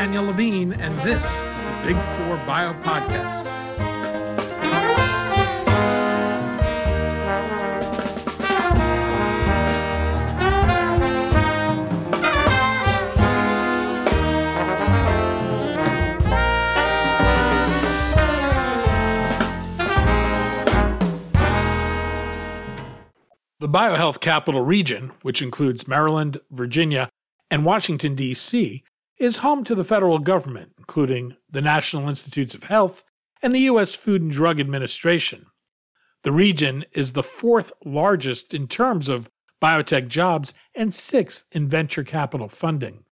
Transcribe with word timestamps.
Daniel 0.00 0.24
Levine, 0.24 0.72
and 0.72 0.98
this 1.00 1.22
is 1.26 1.62
the 1.62 1.82
Big 1.84 1.96
Four 2.16 2.36
Bio 2.46 2.72
Podcast. 2.82 3.44
The 23.58 23.68
biohealth 23.68 24.20
capital 24.20 24.62
region, 24.62 25.12
which 25.20 25.42
includes 25.42 25.86
Maryland, 25.86 26.40
Virginia, 26.50 27.10
and 27.50 27.66
Washington, 27.66 28.14
D.C., 28.14 28.82
is 29.20 29.36
home 29.36 29.62
to 29.64 29.74
the 29.74 29.84
federal 29.84 30.18
government, 30.18 30.72
including 30.78 31.36
the 31.48 31.60
National 31.60 32.08
Institutes 32.08 32.54
of 32.54 32.64
Health 32.64 33.04
and 33.42 33.54
the 33.54 33.60
U.S. 33.60 33.94
Food 33.94 34.22
and 34.22 34.30
Drug 34.30 34.58
Administration. 34.58 35.46
The 36.22 36.32
region 36.32 36.86
is 36.92 37.12
the 37.12 37.22
fourth 37.22 37.72
largest 37.84 38.54
in 38.54 38.66
terms 38.66 39.10
of 39.10 39.30
biotech 39.62 40.08
jobs 40.08 40.54
and 40.74 40.94
sixth 40.94 41.46
in 41.52 41.68
venture 41.68 42.02
capital 42.02 42.48
funding. 42.48 43.04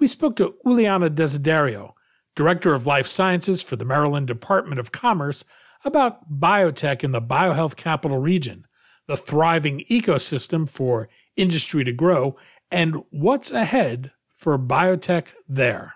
We 0.00 0.08
spoke 0.08 0.34
to 0.36 0.56
Ulyana 0.66 1.10
Desiderio, 1.10 1.92
Director 2.34 2.74
of 2.74 2.86
Life 2.86 3.06
Sciences 3.06 3.62
for 3.62 3.76
the 3.76 3.84
Maryland 3.84 4.26
Department 4.26 4.80
of 4.80 4.90
Commerce, 4.90 5.44
about 5.84 6.40
biotech 6.40 7.04
in 7.04 7.12
the 7.12 7.22
biohealth 7.22 7.76
capital 7.76 8.18
region 8.18 8.66
the 9.08 9.16
thriving 9.16 9.80
ecosystem 9.90 10.68
for 10.68 11.08
industry 11.36 11.84
to 11.84 11.92
grow, 11.92 12.36
and 12.70 13.02
what's 13.10 13.50
ahead 13.50 14.12
for 14.42 14.58
biotech 14.58 15.26
there. 15.48 15.94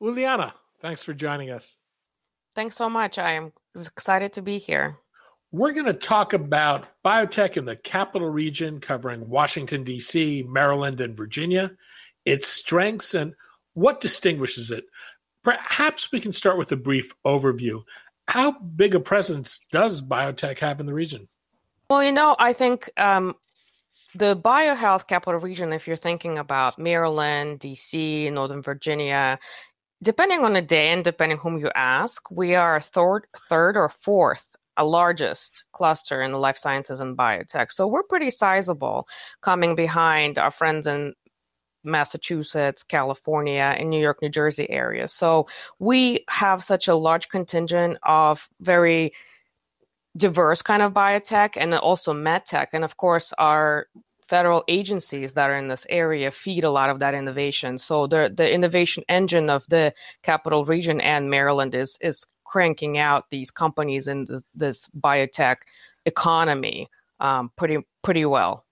Ulyana, 0.00 0.52
thanks 0.80 1.02
for 1.02 1.12
joining 1.12 1.50
us. 1.50 1.76
Thanks 2.54 2.76
so 2.76 2.88
much. 2.88 3.18
I 3.18 3.32
am 3.32 3.52
excited 3.74 4.32
to 4.34 4.42
be 4.42 4.58
here. 4.58 4.96
We're 5.50 5.72
going 5.72 5.86
to 5.86 5.92
talk 5.92 6.34
about 6.34 6.86
biotech 7.04 7.56
in 7.56 7.64
the 7.64 7.74
capital 7.74 8.28
region, 8.28 8.80
covering 8.80 9.28
Washington, 9.28 9.82
D.C., 9.82 10.44
Maryland, 10.48 11.00
and 11.00 11.16
Virginia, 11.16 11.72
its 12.24 12.46
strengths, 12.46 13.14
and 13.14 13.34
what 13.74 14.00
distinguishes 14.00 14.70
it. 14.70 14.84
Perhaps 15.42 16.12
we 16.12 16.20
can 16.20 16.32
start 16.32 16.58
with 16.58 16.70
a 16.70 16.76
brief 16.76 17.12
overview. 17.26 17.82
How 18.28 18.56
big 18.60 18.94
a 18.94 19.00
presence 19.00 19.58
does 19.72 20.00
biotech 20.00 20.60
have 20.60 20.78
in 20.78 20.86
the 20.86 20.94
region? 20.94 21.26
Well, 21.90 22.04
you 22.04 22.12
know, 22.12 22.36
I 22.38 22.52
think 22.52 22.90
um, 22.98 23.34
the 24.14 24.36
biohealth 24.36 25.06
capital 25.06 25.40
region, 25.40 25.72
if 25.72 25.86
you're 25.86 25.96
thinking 25.96 26.38
about 26.38 26.78
Maryland, 26.78 27.60
DC, 27.60 28.32
Northern 28.32 28.62
Virginia, 28.62 29.38
depending 30.02 30.44
on 30.44 30.52
the 30.52 30.62
day 30.62 30.88
and 30.92 31.04
depending 31.04 31.38
whom 31.38 31.58
you 31.58 31.70
ask, 31.74 32.30
we 32.30 32.54
are 32.54 32.80
third, 32.80 33.26
third 33.48 33.76
or 33.76 33.90
fourth 34.02 34.46
a 34.78 34.84
largest 34.84 35.64
cluster 35.72 36.22
in 36.22 36.32
the 36.32 36.38
life 36.38 36.56
sciences 36.56 37.00
and 37.00 37.18
biotech. 37.18 37.72
So 37.72 37.86
we're 37.88 38.04
pretty 38.04 38.30
sizable, 38.30 39.08
coming 39.42 39.74
behind 39.74 40.38
our 40.38 40.52
friends 40.52 40.86
in 40.86 41.14
Massachusetts, 41.84 42.84
California, 42.84 43.74
and 43.76 43.90
New 43.90 44.00
York, 44.00 44.22
New 44.22 44.28
Jersey 44.28 44.70
areas. 44.70 45.12
So 45.12 45.48
we 45.80 46.24
have 46.28 46.62
such 46.62 46.86
a 46.86 46.94
large 46.94 47.28
contingent 47.28 47.98
of 48.04 48.48
very 48.60 49.12
diverse 50.18 50.60
kind 50.62 50.82
of 50.82 50.92
biotech 50.92 51.50
and 51.56 51.74
also 51.74 52.12
medtech. 52.12 52.68
And 52.72 52.84
of 52.84 52.96
course, 52.96 53.32
our 53.38 53.86
federal 54.28 54.62
agencies 54.68 55.32
that 55.32 55.48
are 55.48 55.56
in 55.56 55.68
this 55.68 55.86
area 55.88 56.30
feed 56.30 56.64
a 56.64 56.70
lot 56.70 56.90
of 56.90 56.98
that 56.98 57.14
innovation. 57.14 57.78
So 57.78 58.06
the 58.06 58.30
the 58.34 58.50
innovation 58.50 59.04
engine 59.08 59.48
of 59.48 59.64
the 59.68 59.94
capital 60.22 60.64
region 60.64 61.00
and 61.00 61.30
Maryland 61.30 61.74
is 61.74 61.96
is 62.00 62.26
cranking 62.44 62.98
out 62.98 63.24
these 63.30 63.50
companies 63.50 64.08
in 64.08 64.24
this, 64.24 64.42
this 64.54 64.88
biotech 65.00 65.56
economy 66.06 66.88
um, 67.20 67.50
pretty 67.56 67.78
pretty 68.02 68.24
well. 68.24 68.64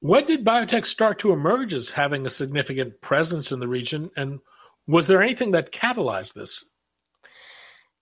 When 0.00 0.24
did 0.24 0.44
biotech 0.44 0.86
start 0.86 1.18
to 1.20 1.32
emerge 1.32 1.74
as 1.74 1.90
having 1.90 2.26
a 2.26 2.30
significant 2.30 3.00
presence 3.02 3.52
in 3.52 3.60
the 3.60 3.68
region? 3.68 4.10
And 4.16 4.38
was 4.86 5.06
there 5.06 5.22
anything 5.22 5.50
that 5.50 5.72
catalyzed 5.72 6.32
this? 6.34 6.64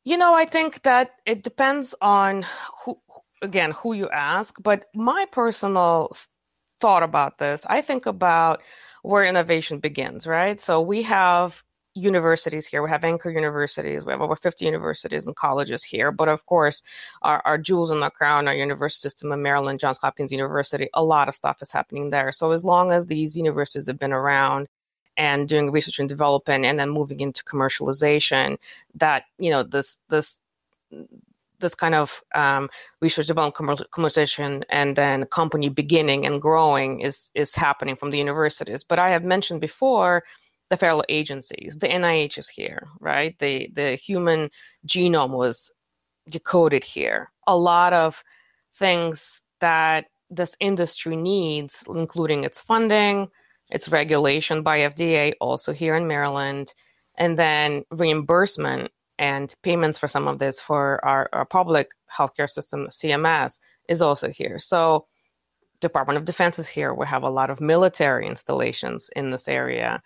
You 0.04 0.16
know, 0.16 0.34
I 0.34 0.46
think 0.46 0.82
that 0.82 1.12
it 1.26 1.42
depends 1.42 1.94
on 2.00 2.44
who, 2.84 3.00
again, 3.42 3.72
who 3.72 3.92
you 3.92 4.08
ask. 4.10 4.54
But 4.62 4.86
my 4.94 5.26
personal 5.32 6.16
thought 6.80 7.02
about 7.02 7.38
this, 7.38 7.66
I 7.68 7.82
think 7.82 8.06
about 8.06 8.62
where 9.02 9.24
innovation 9.24 9.78
begins, 9.80 10.26
right? 10.26 10.60
So 10.60 10.80
we 10.80 11.02
have 11.02 11.62
universities 11.94 12.66
here. 12.66 12.82
We 12.82 12.90
have 12.90 13.04
anchor 13.04 13.30
universities. 13.30 14.04
We 14.04 14.12
have 14.12 14.20
over 14.20 14.36
50 14.36 14.64
universities 14.64 15.26
and 15.26 15.36
colleges 15.36 15.82
here. 15.82 16.12
But 16.12 16.28
of 16.28 16.44
course, 16.46 16.82
our, 17.22 17.42
our 17.44 17.58
jewels 17.58 17.90
in 17.90 18.00
the 18.00 18.10
crown, 18.10 18.48
our 18.48 18.54
university 18.54 19.00
system 19.00 19.32
in 19.32 19.42
Maryland, 19.42 19.80
Johns 19.80 19.98
Hopkins 19.98 20.32
University, 20.32 20.88
a 20.94 21.02
lot 21.02 21.28
of 21.28 21.34
stuff 21.34 21.60
is 21.60 21.72
happening 21.72 22.10
there. 22.10 22.32
So 22.32 22.52
as 22.52 22.64
long 22.64 22.92
as 22.92 23.06
these 23.06 23.36
universities 23.36 23.86
have 23.88 23.98
been 23.98 24.12
around 24.12 24.68
and 25.18 25.48
doing 25.48 25.70
research 25.70 25.98
and 25.98 26.08
development 26.08 26.64
and 26.64 26.78
then 26.78 26.88
moving 26.88 27.20
into 27.20 27.44
commercialization, 27.44 28.56
that, 28.94 29.24
you 29.38 29.50
know, 29.50 29.62
this, 29.62 29.98
this, 30.08 30.40
this 31.60 31.74
kind 31.74 31.94
of 31.94 32.22
um, 32.34 32.68
research 33.00 33.26
development 33.26 33.80
commercialization 33.92 34.62
and 34.70 34.96
then 34.96 35.24
company 35.26 35.68
beginning 35.68 36.26
and 36.26 36.40
growing 36.40 37.00
is 37.00 37.30
is 37.34 37.54
happening 37.54 37.96
from 37.96 38.10
the 38.10 38.18
universities. 38.18 38.84
But 38.84 38.98
I 38.98 39.10
have 39.10 39.24
mentioned 39.24 39.60
before 39.60 40.22
the 40.70 40.76
federal 40.76 41.04
agencies. 41.08 41.76
The 41.78 41.88
NIH 41.88 42.38
is 42.38 42.48
here, 42.48 42.86
right? 43.00 43.36
The 43.38 43.70
the 43.74 43.96
human 43.96 44.50
genome 44.86 45.30
was 45.30 45.72
decoded 46.28 46.84
here. 46.84 47.30
A 47.46 47.56
lot 47.56 47.92
of 47.92 48.22
things 48.78 49.42
that 49.60 50.06
this 50.30 50.54
industry 50.60 51.16
needs, 51.16 51.82
including 51.88 52.44
its 52.44 52.60
funding, 52.60 53.28
its 53.70 53.88
regulation 53.88 54.62
by 54.62 54.78
FDA, 54.80 55.34
also 55.40 55.72
here 55.72 55.96
in 55.96 56.06
Maryland, 56.06 56.72
and 57.16 57.38
then 57.38 57.84
reimbursement 57.90 58.90
and 59.18 59.54
payments 59.62 59.98
for 59.98 60.08
some 60.08 60.28
of 60.28 60.38
this 60.38 60.60
for 60.60 61.04
our, 61.04 61.28
our 61.32 61.44
public 61.44 61.90
healthcare 62.16 62.48
system, 62.48 62.86
CMS, 62.88 63.58
is 63.88 64.00
also 64.00 64.30
here. 64.30 64.58
So 64.58 65.06
Department 65.80 66.18
of 66.18 66.24
Defense 66.24 66.58
is 66.58 66.68
here. 66.68 66.94
We 66.94 67.06
have 67.06 67.22
a 67.22 67.30
lot 67.30 67.50
of 67.50 67.60
military 67.60 68.26
installations 68.26 69.10
in 69.16 69.30
this 69.30 69.48
area. 69.48 70.02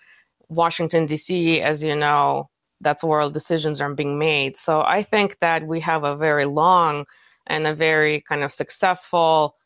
Washington, 0.49 1.07
D.C., 1.07 1.61
as 1.61 1.83
you 1.83 1.95
know, 1.95 2.49
that's 2.81 3.05
where 3.05 3.21
all 3.21 3.31
decisions 3.31 3.81
are 3.81 3.95
being 3.95 4.19
made. 4.19 4.57
So 4.57 4.83
I 4.83 5.03
think 5.03 5.39
that 5.41 5.67
we 5.67 5.81
have 5.81 6.05
a 6.05 6.17
very 6.17 6.45
long 6.45 7.05
and 7.47 7.67
a 7.67 7.75
very 7.75 8.23
kind 8.23 8.43
of 8.43 8.53
successful 8.53 9.57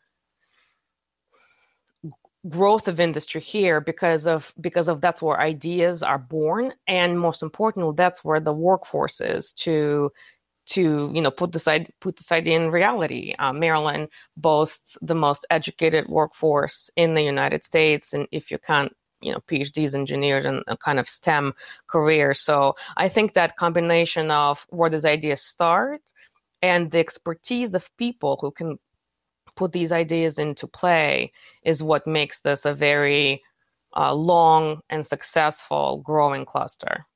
growth 2.48 2.88
of 2.88 3.00
industry 3.00 3.40
here 3.40 3.80
because 3.80 4.26
of 4.26 4.52
because 4.60 4.88
of 4.88 5.00
that's 5.00 5.22
where 5.22 5.40
ideas 5.40 6.02
are 6.02 6.18
born 6.18 6.72
and 6.86 7.18
most 7.18 7.42
importantly 7.42 7.92
that's 7.96 8.22
where 8.22 8.40
the 8.40 8.52
workforce 8.52 9.20
is 9.20 9.52
to 9.52 10.10
to 10.66 11.10
you 11.12 11.22
know 11.22 11.30
put 11.30 11.52
this 11.52 11.68
put 12.00 12.16
this 12.16 12.32
idea 12.32 12.56
in 12.56 12.70
reality. 12.70 13.34
Uh, 13.38 13.52
Maryland 13.52 14.08
boasts 14.36 14.98
the 15.00 15.14
most 15.14 15.46
educated 15.50 16.08
workforce 16.08 16.90
in 16.96 17.14
the 17.14 17.22
United 17.22 17.64
States, 17.64 18.12
and 18.12 18.26
if 18.32 18.50
you 18.50 18.58
can't 18.58 18.92
you 19.20 19.32
know 19.32 19.40
PhDs, 19.48 19.94
engineers, 19.94 20.44
and 20.44 20.62
a 20.66 20.76
kind 20.76 20.98
of 20.98 21.08
STEM 21.08 21.54
career. 21.86 22.34
So 22.34 22.74
I 22.96 23.08
think 23.08 23.34
that 23.34 23.56
combination 23.56 24.30
of 24.30 24.66
where 24.70 24.90
these 24.90 25.04
ideas 25.04 25.42
start 25.42 26.02
and 26.62 26.90
the 26.90 26.98
expertise 26.98 27.74
of 27.74 27.88
people 27.96 28.38
who 28.40 28.50
can 28.50 28.78
put 29.56 29.72
these 29.72 29.92
ideas 29.92 30.38
into 30.38 30.66
play 30.66 31.32
is 31.64 31.82
what 31.82 32.06
makes 32.06 32.40
this 32.40 32.64
a 32.64 32.74
very 32.74 33.42
uh, 33.96 34.14
long 34.14 34.80
and 34.90 35.06
successful 35.06 36.02
growing 36.04 36.44
cluster. 36.44 37.06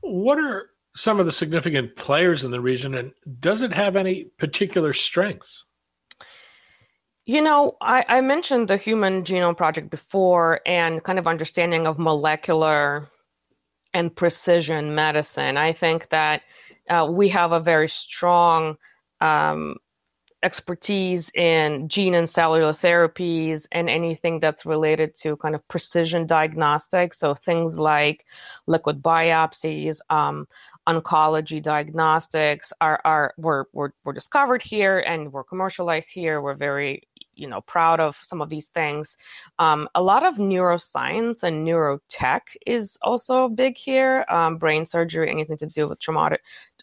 What 0.00 0.38
are 0.38 0.70
some 0.96 1.18
of 1.18 1.26
the 1.26 1.32
significant 1.32 1.96
players 1.96 2.44
in 2.44 2.50
the 2.50 2.60
region, 2.60 2.94
and 2.94 3.12
does 3.40 3.62
it 3.62 3.72
have 3.72 3.96
any 3.96 4.24
particular 4.38 4.92
strengths? 4.92 5.64
You 7.26 7.40
know, 7.40 7.76
I, 7.80 8.04
I 8.06 8.20
mentioned 8.20 8.68
the 8.68 8.76
Human 8.76 9.24
Genome 9.24 9.56
Project 9.56 9.90
before 9.90 10.60
and 10.66 11.02
kind 11.02 11.18
of 11.18 11.26
understanding 11.26 11.86
of 11.86 11.98
molecular 11.98 13.08
and 13.94 14.14
precision 14.14 14.94
medicine. 14.94 15.56
I 15.56 15.72
think 15.72 16.10
that 16.10 16.42
uh, 16.90 17.08
we 17.10 17.30
have 17.30 17.52
a 17.52 17.60
very 17.60 17.88
strong 17.88 18.76
um, 19.20 19.76
expertise 20.44 21.30
in 21.34 21.88
gene 21.88 22.14
and 22.14 22.28
cellular 22.28 22.72
therapies 22.72 23.66
and 23.72 23.88
anything 23.88 24.38
that's 24.38 24.66
related 24.66 25.14
to 25.16 25.36
kind 25.38 25.54
of 25.54 25.66
precision 25.68 26.26
diagnostics. 26.26 27.18
So 27.18 27.34
things 27.34 27.78
like 27.78 28.26
liquid 28.66 29.02
biopsies, 29.02 30.00
um, 30.10 30.46
oncology 30.86 31.62
diagnostics 31.62 32.72
are, 32.82 33.00
are 33.04 33.32
were, 33.38 33.68
were, 33.72 33.94
were 34.04 34.12
discovered 34.12 34.62
here 34.62 34.98
and 35.00 35.32
were 35.32 35.44
commercialized 35.44 36.10
here. 36.10 36.42
We're 36.42 36.54
very 36.54 37.02
you 37.36 37.48
know 37.48 37.60
proud 37.62 38.00
of 38.00 38.16
some 38.22 38.40
of 38.40 38.48
these 38.48 38.68
things. 38.68 39.16
Um, 39.58 39.88
a 39.94 40.02
lot 40.02 40.24
of 40.24 40.36
neuroscience 40.36 41.42
and 41.42 41.66
neurotech 41.66 42.42
is 42.66 42.98
also 43.02 43.48
big 43.48 43.76
here. 43.76 44.24
Um, 44.28 44.58
brain 44.58 44.86
surgery, 44.86 45.30
anything 45.30 45.58
to 45.58 45.66
do 45.66 45.88
with 45.88 45.98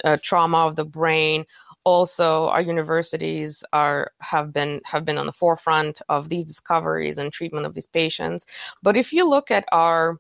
uh, 0.03 0.17
trauma 0.21 0.57
of 0.57 0.75
the 0.75 0.85
brain. 0.85 1.45
Also, 1.83 2.47
our 2.47 2.61
universities 2.61 3.63
are 3.73 4.11
have 4.19 4.53
been 4.53 4.81
have 4.85 5.03
been 5.05 5.17
on 5.17 5.25
the 5.25 5.33
forefront 5.33 6.01
of 6.09 6.29
these 6.29 6.45
discoveries 6.45 7.17
and 7.17 7.31
treatment 7.33 7.65
of 7.65 7.73
these 7.73 7.87
patients. 7.87 8.45
But 8.83 8.95
if 8.97 9.11
you 9.13 9.27
look 9.27 9.49
at 9.51 9.65
our 9.71 10.19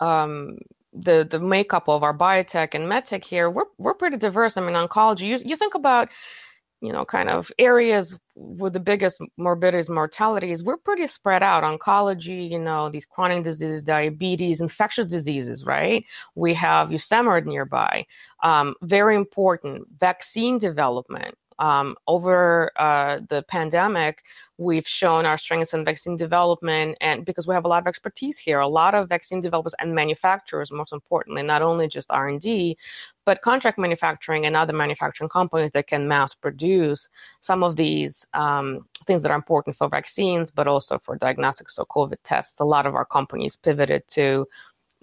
um, 0.00 0.58
the 0.92 1.26
the 1.28 1.38
makeup 1.38 1.88
of 1.88 2.02
our 2.02 2.16
biotech 2.16 2.74
and 2.74 2.86
medtech 2.86 3.24
here, 3.24 3.50
we're 3.50 3.64
we're 3.78 3.94
pretty 3.94 4.16
diverse. 4.16 4.56
I 4.56 4.62
mean, 4.62 4.74
oncology. 4.74 5.22
You 5.22 5.38
you 5.44 5.56
think 5.56 5.74
about 5.74 6.08
you 6.80 6.92
know, 6.92 7.04
kind 7.04 7.28
of 7.28 7.50
areas 7.58 8.16
with 8.36 8.72
the 8.72 8.80
biggest 8.80 9.20
morbidities, 9.36 9.88
mortalities, 9.88 10.62
we're 10.62 10.76
pretty 10.76 11.06
spread 11.06 11.42
out. 11.42 11.64
Oncology, 11.64 12.48
you 12.50 12.58
know, 12.58 12.88
these 12.88 13.04
chronic 13.04 13.42
diseases, 13.42 13.82
diabetes, 13.82 14.60
infectious 14.60 15.06
diseases, 15.06 15.64
right? 15.64 16.04
We 16.36 16.54
have 16.54 16.88
USAMRIID 16.88 17.46
nearby. 17.46 18.06
Um, 18.42 18.74
very 18.82 19.16
important, 19.16 19.88
vaccine 19.98 20.58
development. 20.58 21.36
Um, 21.58 21.96
over 22.06 22.70
uh, 22.76 23.20
the 23.28 23.42
pandemic, 23.48 24.22
we've 24.58 24.86
shown 24.86 25.26
our 25.26 25.38
strengths 25.38 25.74
in 25.74 25.84
vaccine 25.84 26.16
development, 26.16 26.96
and 27.00 27.24
because 27.24 27.46
we 27.46 27.54
have 27.54 27.64
a 27.64 27.68
lot 27.68 27.82
of 27.82 27.86
expertise 27.86 28.38
here, 28.38 28.60
a 28.60 28.68
lot 28.68 28.94
of 28.94 29.08
vaccine 29.08 29.40
developers 29.40 29.74
and 29.78 29.94
manufacturers, 29.94 30.70
most 30.70 30.92
importantly, 30.92 31.42
not 31.42 31.62
only 31.62 31.88
just 31.88 32.10
R 32.10 32.28
and 32.28 32.40
D, 32.40 32.76
but 33.24 33.42
contract 33.42 33.78
manufacturing 33.78 34.46
and 34.46 34.56
other 34.56 34.72
manufacturing 34.72 35.28
companies 35.28 35.70
that 35.72 35.86
can 35.86 36.08
mass 36.08 36.34
produce 36.34 37.08
some 37.40 37.62
of 37.62 37.76
these 37.76 38.24
um, 38.34 38.86
things 39.06 39.22
that 39.22 39.30
are 39.30 39.36
important 39.36 39.76
for 39.76 39.88
vaccines, 39.88 40.50
but 40.50 40.66
also 40.66 40.98
for 40.98 41.16
diagnostics. 41.16 41.76
So 41.76 41.84
COVID 41.84 42.18
tests, 42.24 42.60
a 42.60 42.64
lot 42.64 42.86
of 42.86 42.94
our 42.94 43.04
companies 43.04 43.56
pivoted 43.56 44.06
to 44.08 44.46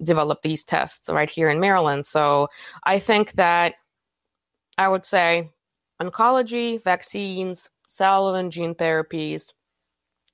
develop 0.03 0.41
these 0.41 0.63
tests 0.63 1.09
right 1.09 1.29
here 1.29 1.49
in 1.49 1.59
Maryland. 1.59 2.05
So 2.05 2.47
I 2.83 2.99
think 2.99 3.31
that 3.33 3.75
I 4.77 4.89
would 4.89 5.05
say 5.05 5.51
oncology, 6.01 6.83
vaccines, 6.83 7.69
cell 7.87 8.35
and 8.35 8.51
gene 8.51 8.75
therapies, 8.75 9.53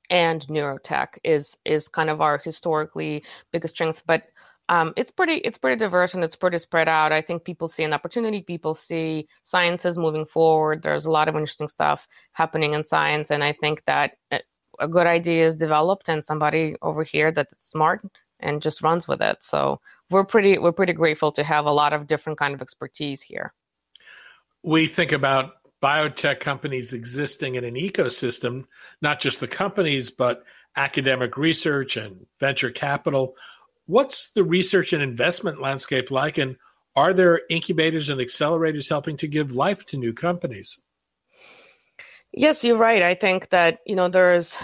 and 0.09 0.45
neurotech 0.47 1.17
is 1.23 1.57
is 1.65 1.87
kind 1.87 2.09
of 2.09 2.21
our 2.21 2.37
historically 2.37 3.23
biggest 3.51 3.75
strengths. 3.75 4.01
But 4.05 4.23
um, 4.69 4.93
it's 4.95 5.11
pretty 5.11 5.35
it's 5.37 5.57
pretty 5.57 5.77
diverse 5.77 6.13
and 6.13 6.23
it's 6.23 6.35
pretty 6.35 6.57
spread 6.57 6.87
out. 6.87 7.11
I 7.11 7.21
think 7.21 7.43
people 7.43 7.67
see 7.67 7.83
an 7.83 7.93
opportunity. 7.93 8.41
People 8.41 8.75
see 8.75 9.27
sciences 9.43 9.97
moving 9.97 10.25
forward. 10.25 10.81
There's 10.83 11.05
a 11.05 11.11
lot 11.11 11.27
of 11.27 11.35
interesting 11.35 11.67
stuff 11.67 12.07
happening 12.33 12.73
in 12.73 12.83
science, 12.83 13.31
and 13.31 13.43
I 13.43 13.53
think 13.53 13.83
that 13.85 14.11
a 14.79 14.87
good 14.87 15.07
idea 15.07 15.45
is 15.47 15.55
developed 15.55 16.09
and 16.09 16.25
somebody 16.25 16.75
over 16.81 17.03
here 17.03 17.31
that's 17.31 17.69
smart 17.69 18.01
and 18.39 18.61
just 18.61 18.81
runs 18.81 19.07
with 19.07 19.21
it. 19.21 19.37
So 19.43 19.79
we're 20.09 20.23
pretty 20.25 20.57
we're 20.57 20.71
pretty 20.71 20.93
grateful 20.93 21.31
to 21.33 21.43
have 21.43 21.65
a 21.65 21.71
lot 21.71 21.93
of 21.93 22.07
different 22.07 22.39
kind 22.39 22.53
of 22.53 22.61
expertise 22.61 23.21
here 23.21 23.53
we 24.63 24.87
think 24.87 25.11
about 25.11 25.53
biotech 25.81 26.39
companies 26.39 26.93
existing 26.93 27.55
in 27.55 27.63
an 27.63 27.75
ecosystem, 27.75 28.65
not 29.01 29.19
just 29.19 29.39
the 29.39 29.47
companies, 29.47 30.11
but 30.11 30.43
academic 30.75 31.37
research 31.37 31.97
and 31.97 32.25
venture 32.39 32.71
capital. 32.71 33.35
What's 33.87 34.29
the 34.29 34.43
research 34.43 34.93
and 34.93 35.01
investment 35.01 35.61
landscape 35.61 36.11
like? 36.11 36.37
And 36.37 36.55
are 36.95 37.13
there 37.13 37.41
incubators 37.49 38.09
and 38.09 38.21
accelerators 38.21 38.89
helping 38.89 39.17
to 39.17 39.27
give 39.27 39.51
life 39.51 39.85
to 39.87 39.97
new 39.97 40.13
companies? 40.13 40.79
Yes, 42.31 42.63
you're 42.63 42.77
right. 42.77 43.01
I 43.01 43.15
think 43.15 43.49
that, 43.49 43.79
you 43.85 43.95
know, 43.95 44.07
there's 44.07 44.55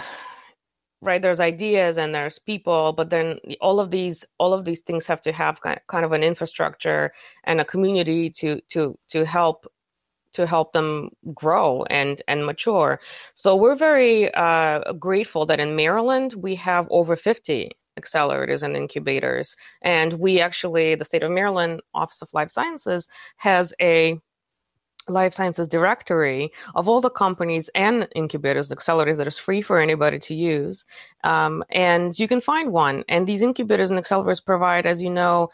right 1.00 1.22
there's 1.22 1.38
ideas 1.38 1.96
and 1.96 2.12
there's 2.12 2.40
people 2.40 2.92
but 2.92 3.08
then 3.08 3.38
all 3.60 3.78
of 3.78 3.88
these 3.88 4.24
all 4.38 4.52
of 4.52 4.64
these 4.64 4.80
things 4.80 5.06
have 5.06 5.22
to 5.22 5.30
have 5.30 5.60
kind 5.60 6.04
of 6.04 6.10
an 6.10 6.24
infrastructure 6.24 7.12
and 7.44 7.60
a 7.60 7.64
community 7.64 8.28
to 8.28 8.60
to 8.62 8.98
to 9.08 9.24
help 9.24 9.70
to 10.32 10.46
help 10.46 10.72
them 10.72 11.10
grow 11.34 11.84
and 11.90 12.22
and 12.28 12.44
mature. 12.44 13.00
So 13.34 13.56
we're 13.56 13.76
very 13.76 14.32
uh, 14.34 14.92
grateful 14.94 15.46
that 15.46 15.60
in 15.60 15.76
Maryland 15.76 16.34
we 16.34 16.54
have 16.56 16.86
over 16.90 17.16
50 17.16 17.70
accelerators 17.98 18.62
and 18.62 18.76
incubators, 18.76 19.56
and 19.82 20.14
we 20.14 20.40
actually 20.40 20.94
the 20.94 21.04
state 21.04 21.22
of 21.22 21.30
Maryland 21.30 21.80
Office 21.94 22.22
of 22.22 22.28
Life 22.32 22.50
Sciences 22.50 23.08
has 23.36 23.74
a 23.80 24.20
life 25.08 25.34
sciences 25.34 25.66
directory 25.66 26.50
of 26.74 26.88
all 26.88 27.00
the 27.00 27.10
companies 27.10 27.70
and 27.74 28.08
incubators, 28.14 28.70
accelerators 28.70 29.16
that 29.16 29.26
is 29.26 29.38
free 29.38 29.62
for 29.62 29.80
anybody 29.80 30.18
to 30.18 30.34
use. 30.34 30.84
Um, 31.24 31.64
and 31.70 32.18
you 32.18 32.28
can 32.28 32.40
find 32.40 32.72
one. 32.72 33.04
And 33.08 33.26
these 33.26 33.42
incubators 33.42 33.90
and 33.90 33.98
accelerators 33.98 34.44
provide, 34.44 34.86
as 34.86 35.00
you 35.00 35.10
know, 35.10 35.50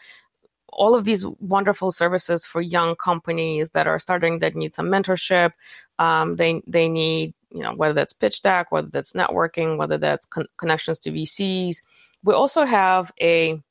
all 0.75 0.95
of 0.95 1.05
these 1.05 1.25
wonderful 1.39 1.91
services 1.91 2.45
for 2.45 2.61
young 2.61 2.95
companies 2.95 3.69
that 3.71 3.87
are 3.87 3.99
starting 3.99 4.39
that 4.39 4.55
need 4.55 4.73
some 4.73 4.87
mentorship. 4.87 5.51
Um, 5.99 6.35
they 6.35 6.61
they 6.67 6.87
need 6.87 7.33
you 7.49 7.61
know 7.61 7.73
whether 7.73 7.93
that's 7.93 8.13
pitch 8.13 8.41
deck, 8.41 8.71
whether 8.71 8.89
that's 8.91 9.13
networking, 9.13 9.77
whether 9.77 9.97
that's 9.97 10.25
con- 10.27 10.47
connections 10.57 10.99
to 10.99 11.11
VCs. 11.11 11.77
We 12.23 12.33
also 12.33 12.65
have 12.65 13.11
a 13.21 13.61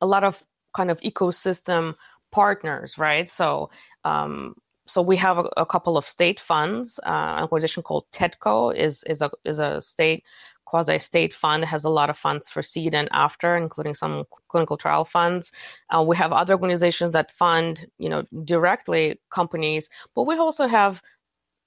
a 0.00 0.06
lot 0.06 0.24
of 0.24 0.42
kind 0.74 0.90
of 0.90 1.00
ecosystem 1.00 1.94
partners, 2.32 2.96
right? 2.98 3.30
So 3.30 3.70
um, 4.04 4.54
so 4.86 5.02
we 5.02 5.16
have 5.18 5.38
a, 5.38 5.44
a, 5.56 5.66
couple 5.66 5.96
of 5.96 6.06
state 6.06 6.40
funds. 6.40 6.98
Uh, 7.06 7.36
an 7.36 7.42
organization 7.42 7.82
called 7.82 8.06
TEDCO 8.12 8.74
is 8.74 9.04
is 9.04 9.22
a 9.22 9.30
is 9.44 9.58
a 9.58 9.80
state 9.80 10.24
quasi-state 10.70 11.34
fund 11.34 11.64
has 11.64 11.84
a 11.84 11.90
lot 11.90 12.10
of 12.10 12.16
funds 12.16 12.48
for 12.48 12.62
seed 12.62 12.94
and 12.94 13.08
after, 13.10 13.56
including 13.56 13.92
some 13.92 14.24
clinical 14.46 14.76
trial 14.76 15.04
funds. 15.04 15.50
Uh, 15.92 16.00
we 16.00 16.16
have 16.16 16.32
other 16.32 16.54
organizations 16.54 17.10
that 17.10 17.32
fund, 17.32 17.88
you 17.98 18.08
know, 18.08 18.22
directly 18.44 19.20
companies, 19.30 19.90
but 20.14 20.28
we 20.28 20.36
also 20.36 20.68
have 20.68 21.02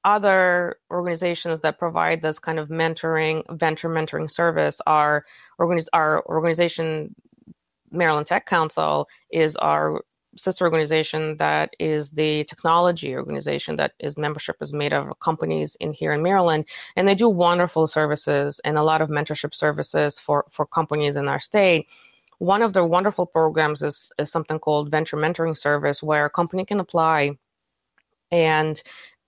other 0.06 0.78
organizations 0.90 1.60
that 1.60 1.78
provide 1.78 2.22
this 2.22 2.40
kind 2.40 2.60
of 2.60 2.70
mentoring, 2.70 3.44
venture 3.60 3.90
mentoring 3.90 4.32
service. 4.32 4.80
Our, 4.88 5.26
organiz- 5.60 5.92
our 5.92 6.26
organization, 6.28 7.14
Maryland 7.92 8.28
Tech 8.28 8.46
Council, 8.46 9.08
is 9.32 9.58
our 9.58 10.02
sister 10.36 10.66
organization 10.66 11.38
that 11.38 11.76
is 11.80 12.12
the 12.12 12.44
technology 12.46 13.16
organization 13.16 13.76
that 13.76 13.94
is 14.00 14.18
membership 14.18 14.56
is 14.62 14.74
made 14.74 14.94
of 14.94 15.20
companies 15.20 15.76
in 15.80 15.94
here 15.94 16.14
in 16.14 16.22
Maryland 16.22 16.66
and 16.96 17.08
they 17.08 17.16
do 17.16 17.30
wonderful 17.30 17.88
services 17.88 18.60
and 18.66 18.78
a 18.78 18.84
lot 18.84 19.02
of 19.02 19.10
mentorship 19.10 19.54
services 19.54 20.20
for 20.20 20.46
for 20.52 20.66
companies 20.66 21.16
in 21.16 21.28
our 21.28 21.40
state. 21.40 21.88
One 22.40 22.62
of 22.62 22.74
their 22.74 22.86
wonderful 22.86 23.26
programs 23.26 23.82
is, 23.84 24.10
is 24.18 24.32
something 24.32 24.60
called 24.60 24.92
venture 24.92 25.18
mentoring 25.18 25.58
service 25.58 26.04
where 26.04 26.26
a 26.26 26.30
company 26.30 26.66
can 26.66 26.80
apply 26.80 27.38
and 28.32 28.82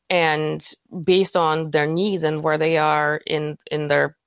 and 0.10 0.74
based 1.06 1.36
on 1.36 1.72
their 1.72 1.88
needs 1.88 2.24
and 2.24 2.44
where 2.44 2.58
they 2.58 2.78
are 2.78 3.22
in 3.26 3.58
in 3.72 3.88
their 3.88 4.18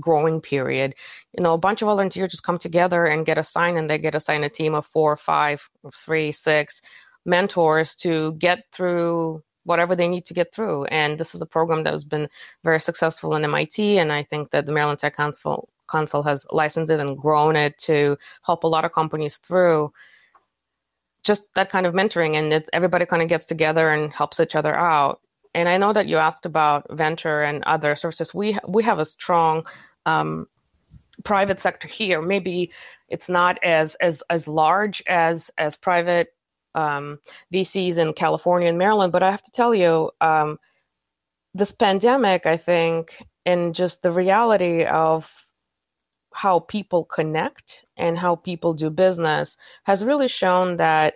growing 0.00 0.40
period. 0.40 0.94
You 1.36 1.42
know, 1.42 1.54
a 1.54 1.58
bunch 1.58 1.82
of 1.82 1.86
volunteers 1.86 2.30
just 2.30 2.42
come 2.42 2.58
together 2.58 3.06
and 3.06 3.26
get 3.26 3.38
assigned, 3.38 3.78
and 3.78 3.88
they 3.88 3.98
get 3.98 4.14
assigned 4.14 4.44
a 4.44 4.48
team 4.48 4.74
of 4.74 4.86
four, 4.86 5.16
five, 5.16 5.68
three, 5.94 6.32
six 6.32 6.80
mentors 7.24 7.94
to 7.96 8.32
get 8.34 8.64
through 8.72 9.42
whatever 9.64 9.96
they 9.96 10.08
need 10.08 10.26
to 10.26 10.34
get 10.34 10.54
through. 10.54 10.84
And 10.86 11.18
this 11.18 11.34
is 11.34 11.40
a 11.40 11.46
program 11.46 11.82
that 11.84 11.92
has 11.92 12.04
been 12.04 12.28
very 12.64 12.80
successful 12.80 13.34
in 13.34 13.44
MIT, 13.44 13.98
and 13.98 14.12
I 14.12 14.24
think 14.24 14.50
that 14.50 14.66
the 14.66 14.72
Maryland 14.72 14.98
Tech 14.98 15.16
Council 15.16 15.68
Council 15.90 16.22
has 16.22 16.46
licensed 16.50 16.90
it 16.90 17.00
and 17.00 17.16
grown 17.18 17.56
it 17.56 17.76
to 17.78 18.16
help 18.42 18.64
a 18.64 18.68
lot 18.68 18.84
of 18.84 18.92
companies 18.92 19.36
through 19.36 19.92
just 21.24 21.44
that 21.54 21.70
kind 21.70 21.86
of 21.86 21.94
mentoring 21.94 22.36
and 22.36 22.64
everybody 22.72 23.06
kind 23.06 23.22
of 23.22 23.28
gets 23.28 23.46
together 23.46 23.90
and 23.90 24.12
helps 24.12 24.40
each 24.40 24.54
other 24.54 24.76
out 24.78 25.20
and 25.54 25.68
I 25.68 25.78
know 25.78 25.92
that 25.92 26.08
you 26.08 26.18
asked 26.18 26.46
about 26.46 26.86
venture 26.90 27.42
and 27.42 27.62
other 27.64 27.96
sources. 27.96 28.34
We 28.34 28.58
we 28.66 28.82
have 28.82 28.98
a 28.98 29.06
strong 29.06 29.66
um, 30.06 30.46
private 31.24 31.60
sector 31.60 31.88
here. 31.88 32.20
Maybe 32.20 32.72
it's 33.08 33.28
not 33.28 33.62
as 33.62 33.94
as 33.96 34.22
as 34.30 34.48
large 34.48 35.02
as 35.06 35.50
as 35.58 35.76
private 35.76 36.34
um, 36.74 37.18
VCs 37.52 37.98
in 37.98 38.12
California 38.14 38.68
and 38.68 38.78
Maryland, 38.78 39.12
but 39.12 39.22
I 39.22 39.30
have 39.30 39.42
to 39.44 39.52
tell 39.52 39.74
you, 39.74 40.10
um, 40.20 40.58
this 41.54 41.70
pandemic, 41.70 42.46
I 42.46 42.56
think, 42.56 43.24
and 43.46 43.74
just 43.74 44.02
the 44.02 44.10
reality 44.10 44.84
of 44.84 45.30
how 46.32 46.58
people 46.58 47.04
connect 47.04 47.84
and 47.96 48.18
how 48.18 48.34
people 48.34 48.74
do 48.74 48.90
business 48.90 49.56
has 49.84 50.04
really 50.04 50.26
shown 50.26 50.76
that 50.78 51.14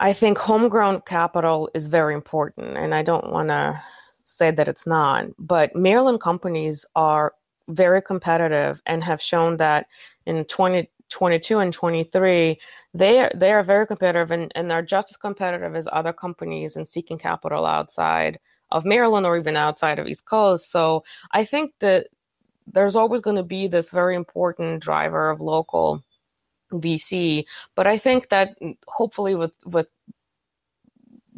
I 0.00 0.14
think 0.14 0.38
homegrown 0.38 1.02
capital 1.02 1.70
is 1.74 1.86
very 1.86 2.14
important, 2.14 2.78
and 2.78 2.94
I 2.94 3.02
don't 3.02 3.30
want 3.30 3.50
to 3.50 3.78
say 4.22 4.50
that 4.50 4.66
it's 4.66 4.86
not, 4.86 5.26
but 5.38 5.76
Maryland 5.76 6.22
companies 6.22 6.86
are 6.96 7.34
very 7.68 8.00
competitive 8.00 8.80
and 8.86 9.04
have 9.04 9.20
shown 9.20 9.58
that 9.58 9.86
in 10.24 10.46
2022 10.46 11.58
and 11.58 11.72
23 11.72 12.58
they 12.94 13.20
are, 13.20 13.30
they 13.34 13.52
are 13.52 13.62
very 13.62 13.86
competitive 13.86 14.30
and, 14.30 14.50
and 14.54 14.70
they're 14.70 14.82
just 14.82 15.12
as 15.12 15.16
competitive 15.16 15.76
as 15.76 15.86
other 15.92 16.12
companies 16.12 16.76
in 16.76 16.84
seeking 16.84 17.18
capital 17.18 17.66
outside 17.66 18.38
of 18.72 18.84
Maryland 18.84 19.26
or 19.26 19.36
even 19.36 19.56
outside 19.56 19.98
of 19.98 20.06
East 20.06 20.24
Coast. 20.24 20.72
So 20.72 21.04
I 21.32 21.44
think 21.44 21.72
that 21.80 22.08
there's 22.66 22.96
always 22.96 23.20
going 23.20 23.36
to 23.36 23.42
be 23.42 23.68
this 23.68 23.90
very 23.90 24.16
important 24.16 24.82
driver 24.82 25.30
of 25.30 25.40
local 25.40 26.02
VC. 26.72 27.44
But 27.74 27.86
I 27.86 27.98
think 27.98 28.28
that 28.30 28.56
hopefully 28.86 29.34
with 29.34 29.52
with 29.64 29.88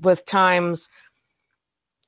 with 0.01 0.25
times 0.25 0.89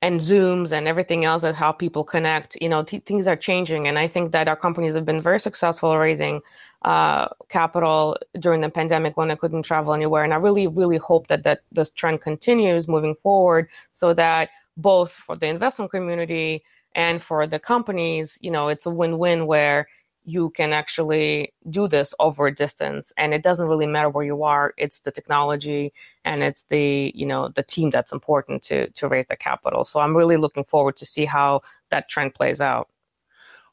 and 0.04 0.20
zooms 0.20 0.70
and 0.70 0.86
everything 0.86 1.24
else 1.24 1.44
and 1.44 1.56
how 1.56 1.72
people 1.72 2.04
connect 2.04 2.58
you 2.60 2.68
know 2.68 2.84
things 2.84 3.26
are 3.26 3.36
changing 3.36 3.88
and 3.88 3.98
i 3.98 4.06
think 4.06 4.32
that 4.32 4.48
our 4.48 4.56
companies 4.56 4.94
have 4.94 5.06
been 5.06 5.22
very 5.22 5.40
successful 5.40 5.96
raising 5.96 6.42
uh, 6.82 7.26
capital 7.48 8.14
during 8.38 8.60
the 8.60 8.68
pandemic 8.68 9.16
when 9.16 9.28
they 9.28 9.36
couldn't 9.36 9.62
travel 9.62 9.94
anywhere 9.94 10.22
and 10.22 10.34
i 10.34 10.36
really 10.36 10.66
really 10.66 10.98
hope 10.98 11.26
that 11.28 11.42
that 11.42 11.60
this 11.72 11.90
trend 11.90 12.20
continues 12.20 12.86
moving 12.86 13.14
forward 13.22 13.66
so 13.92 14.12
that 14.12 14.50
both 14.76 15.12
for 15.12 15.36
the 15.36 15.46
investment 15.46 15.90
community 15.90 16.62
and 16.94 17.22
for 17.22 17.46
the 17.46 17.58
companies 17.58 18.38
you 18.42 18.50
know 18.50 18.68
it's 18.68 18.84
a 18.84 18.90
win-win 18.90 19.46
where 19.46 19.88
you 20.24 20.50
can 20.50 20.72
actually 20.72 21.52
do 21.68 21.86
this 21.86 22.14
over 22.18 22.46
a 22.46 22.54
distance 22.54 23.12
and 23.16 23.34
it 23.34 23.42
doesn't 23.42 23.66
really 23.66 23.86
matter 23.86 24.08
where 24.08 24.24
you 24.24 24.42
are 24.42 24.72
it's 24.78 25.00
the 25.00 25.10
technology 25.10 25.92
and 26.24 26.42
it's 26.42 26.64
the 26.70 27.12
you 27.14 27.26
know 27.26 27.48
the 27.48 27.62
team 27.62 27.90
that's 27.90 28.12
important 28.12 28.62
to 28.62 28.88
to 28.90 29.08
raise 29.08 29.26
the 29.28 29.36
capital. 29.36 29.84
So 29.84 30.00
i'm 30.00 30.16
really 30.16 30.36
looking 30.36 30.64
forward 30.64 30.96
to 30.96 31.06
see 31.06 31.24
how 31.24 31.62
that 31.90 32.08
trend 32.08 32.34
plays 32.34 32.60
out. 32.60 32.88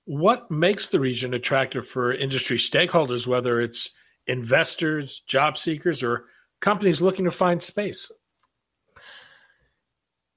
What 0.05 0.51
makes 0.51 0.89
the 0.89 0.99
region 0.99 1.33
attractive 1.33 1.87
for 1.87 2.13
industry 2.13 2.57
stakeholders 2.57 3.25
whether 3.27 3.61
it's 3.61 3.89
investors 4.27 5.21
job 5.27 5.57
seekers 5.57 6.03
or 6.03 6.25
companies 6.59 7.01
looking 7.01 7.25
to 7.25 7.31
find 7.31 7.61
space? 7.61 8.11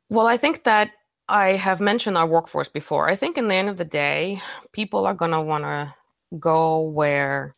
Well 0.09 0.27
i 0.27 0.37
think 0.37 0.65
that 0.65 0.91
I 1.27 1.57
have 1.57 1.81
mentioned 1.81 2.19
our 2.19 2.27
workforce 2.27 2.69
before. 2.69 3.09
I 3.09 3.17
think 3.17 3.39
in 3.39 3.49
the 3.49 3.55
end 3.55 3.71
of 3.71 3.79
the 3.79 3.85
day, 3.85 4.43
people 4.73 5.07
are 5.07 5.15
going 5.15 5.31
to 5.31 5.41
want 5.41 5.65
to 5.65 5.95
go 6.39 6.83
where 6.89 7.55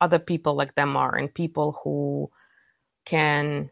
other 0.00 0.18
people 0.18 0.54
like 0.54 0.74
them 0.74 0.96
are 0.96 1.16
and 1.16 1.32
people 1.32 1.78
who 1.84 2.30
can 3.04 3.70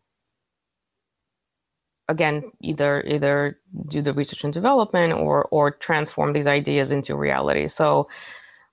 again 2.09 2.51
either 2.61 3.03
either 3.03 3.61
do 3.89 4.03
the 4.03 4.13
research 4.13 4.45
and 4.45 4.53
development 4.53 5.13
or 5.13 5.45
or 5.51 5.71
transform 5.71 6.33
these 6.33 6.47
ideas 6.47 6.91
into 6.91 7.17
reality. 7.17 7.69
So 7.69 8.09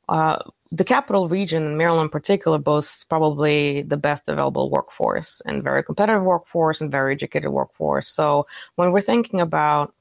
uh, 0.10 0.38
the 0.72 0.84
capital 0.84 1.30
region 1.30 1.78
maryland 1.78 2.08
in 2.08 2.10
particular 2.10 2.58
boasts 2.58 3.04
probably 3.04 3.84
the 3.84 3.98
best 3.98 4.28
available 4.28 4.70
workforce 4.70 5.42
and 5.46 5.64
very 5.64 5.84
competitive 5.84 6.24
workforce 6.24 6.82
and 6.82 6.92
very 6.92 7.14
educated 7.14 7.52
workforce. 7.52 8.08
So 8.08 8.48
when 8.76 8.92
we're 8.92 9.02
thinking 9.02 9.42
about 9.42 9.94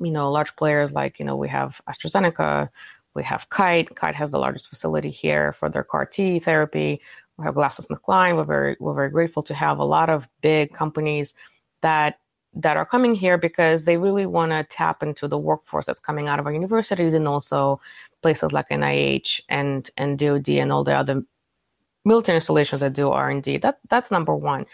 you 0.00 0.10
know 0.10 0.30
large 0.30 0.54
players 0.56 0.92
like 0.92 1.18
you 1.18 1.24
know 1.24 1.36
we 1.36 1.48
have 1.48 1.80
astrazeneca 1.88 2.68
we 3.14 3.22
have 3.22 3.48
Kite. 3.48 3.94
Kite 3.94 4.14
has 4.14 4.30
the 4.30 4.38
largest 4.38 4.68
facility 4.68 5.10
here 5.10 5.52
for 5.52 5.68
their 5.68 5.84
CAR 5.84 6.06
T 6.06 6.38
therapy. 6.38 7.00
We 7.36 7.44
have 7.44 7.54
GlaxoSmithKline. 7.54 8.36
We're 8.36 8.44
very 8.44 8.76
we're 8.80 8.94
very 8.94 9.10
grateful 9.10 9.42
to 9.44 9.54
have 9.54 9.78
a 9.78 9.84
lot 9.84 10.10
of 10.10 10.28
big 10.40 10.72
companies 10.72 11.34
that 11.80 12.18
that 12.54 12.76
are 12.76 12.86
coming 12.86 13.14
here 13.14 13.36
because 13.36 13.82
they 13.82 13.96
really 13.96 14.26
want 14.26 14.52
to 14.52 14.64
tap 14.64 15.02
into 15.02 15.26
the 15.26 15.38
workforce 15.38 15.86
that's 15.86 16.00
coming 16.00 16.28
out 16.28 16.38
of 16.38 16.46
our 16.46 16.52
universities 16.52 17.14
and 17.14 17.26
also 17.26 17.80
places 18.22 18.52
like 18.52 18.68
NIH 18.68 19.40
and 19.48 19.90
and 19.96 20.18
DoD 20.18 20.48
and 20.50 20.72
all 20.72 20.84
the 20.84 20.94
other 20.94 21.22
military 22.04 22.36
installations 22.36 22.80
that 22.80 22.92
do 22.92 23.10
R&D. 23.10 23.58
That 23.58 23.78
that's 23.88 24.10
number 24.10 24.34
one. 24.34 24.66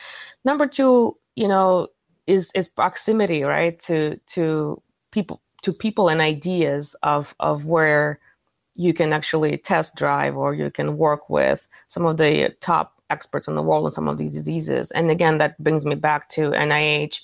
Number 0.44 0.66
two, 0.66 1.16
you 1.36 1.48
know, 1.48 1.88
is 2.26 2.50
is 2.54 2.68
proximity, 2.68 3.42
right? 3.42 3.78
To 3.80 4.16
to 4.34 4.82
people 5.10 5.40
to 5.62 5.72
people 5.72 6.08
and 6.08 6.20
ideas 6.20 6.96
of 7.02 7.34
of 7.40 7.64
where 7.64 8.20
you 8.74 8.94
can 8.94 9.12
actually 9.12 9.56
test 9.58 9.94
drive 9.94 10.36
or 10.36 10.54
you 10.54 10.70
can 10.70 10.96
work 10.96 11.28
with 11.28 11.66
some 11.88 12.06
of 12.06 12.16
the 12.16 12.54
top 12.60 13.00
experts 13.10 13.48
in 13.48 13.54
the 13.56 13.62
world 13.62 13.84
on 13.84 13.92
some 13.92 14.08
of 14.08 14.16
these 14.16 14.32
diseases. 14.32 14.90
And 14.92 15.10
again, 15.10 15.38
that 15.38 15.58
brings 15.62 15.84
me 15.84 15.96
back 15.96 16.28
to 16.30 16.50
NIH 16.50 17.20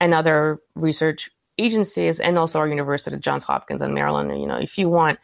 and 0.00 0.14
other 0.14 0.58
research 0.74 1.30
agencies 1.58 2.20
and 2.20 2.38
also 2.38 2.58
our 2.58 2.68
university, 2.68 3.14
of 3.14 3.22
Johns 3.22 3.44
Hopkins 3.44 3.82
in 3.82 3.94
Maryland. 3.94 4.38
You 4.40 4.46
know, 4.46 4.56
if 4.56 4.78
you 4.78 4.88
want, 4.88 5.18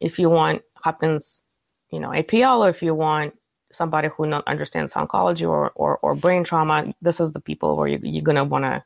if 0.00 0.18
you 0.18 0.28
want 0.30 0.62
Hopkins, 0.76 1.42
you 1.90 2.00
know, 2.00 2.10
APL, 2.10 2.60
or 2.60 2.70
if 2.70 2.82
you 2.82 2.94
want 2.94 3.34
somebody 3.72 4.08
who 4.08 4.26
not 4.26 4.46
understands 4.46 4.94
oncology 4.94 5.48
or, 5.48 5.70
or, 5.74 5.98
or 5.98 6.14
brain 6.14 6.44
trauma, 6.44 6.94
this 7.02 7.20
is 7.20 7.32
the 7.32 7.40
people 7.40 7.76
where 7.76 7.88
you, 7.88 7.98
you're 8.02 8.22
going 8.22 8.36
to 8.36 8.44
want 8.44 8.64
to 8.64 8.84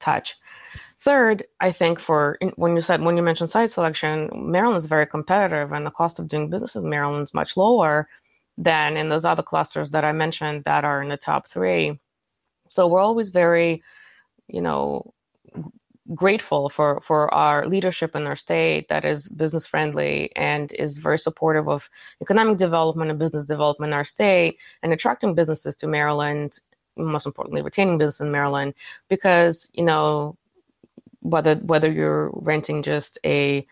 touch. 0.00 0.36
Third, 1.06 1.46
I 1.60 1.72
think 1.72 2.00
for 2.00 2.36
when 2.56 2.76
you 2.76 2.82
said 2.82 3.00
when 3.00 3.16
you 3.16 3.22
mentioned 3.22 3.50
site 3.50 3.70
selection, 3.70 4.28
Maryland 4.34 4.78
is 4.78 4.86
very 4.86 5.06
competitive, 5.06 5.72
and 5.72 5.86
the 5.86 5.92
cost 5.92 6.18
of 6.18 6.28
doing 6.28 6.50
business 6.50 6.76
in 6.76 6.90
Maryland 6.90 7.22
is 7.24 7.34
much 7.34 7.56
lower 7.56 8.08
than 8.58 8.96
in 8.98 9.08
those 9.08 9.24
other 9.24 9.44
clusters 9.44 9.90
that 9.92 10.04
I 10.04 10.12
mentioned 10.12 10.64
that 10.64 10.84
are 10.84 11.02
in 11.04 11.08
the 11.08 11.16
top 11.16 11.48
three. 11.48 12.00
So 12.70 12.88
we're 12.88 13.00
always 13.00 13.30
very, 13.30 13.84
you 14.48 14.60
know, 14.62 15.14
grateful 16.14 16.68
for 16.70 17.00
for 17.06 17.32
our 17.34 17.68
leadership 17.68 18.16
in 18.16 18.26
our 18.26 18.36
state 18.36 18.88
that 18.88 19.04
is 19.04 19.28
business 19.28 19.66
friendly 19.66 20.32
and 20.36 20.72
is 20.72 20.98
very 20.98 21.20
supportive 21.20 21.68
of 21.68 21.88
economic 22.22 22.58
development 22.58 23.10
and 23.10 23.20
business 23.20 23.44
development 23.44 23.92
in 23.92 23.96
our 23.96 24.04
state 24.04 24.58
and 24.82 24.92
attracting 24.92 25.34
businesses 25.36 25.76
to 25.76 25.88
Maryland 25.88 26.60
most 26.96 27.26
importantly 27.26 27.62
retaining 27.62 27.98
business 27.98 28.20
in 28.20 28.32
Maryland 28.32 28.74
because 29.08 29.70
you 29.74 29.84
know 29.84 30.36
whether 31.20 31.56
whether 31.56 31.90
you're 31.90 32.30
renting 32.34 32.82
just 32.82 33.18
a 33.24 33.66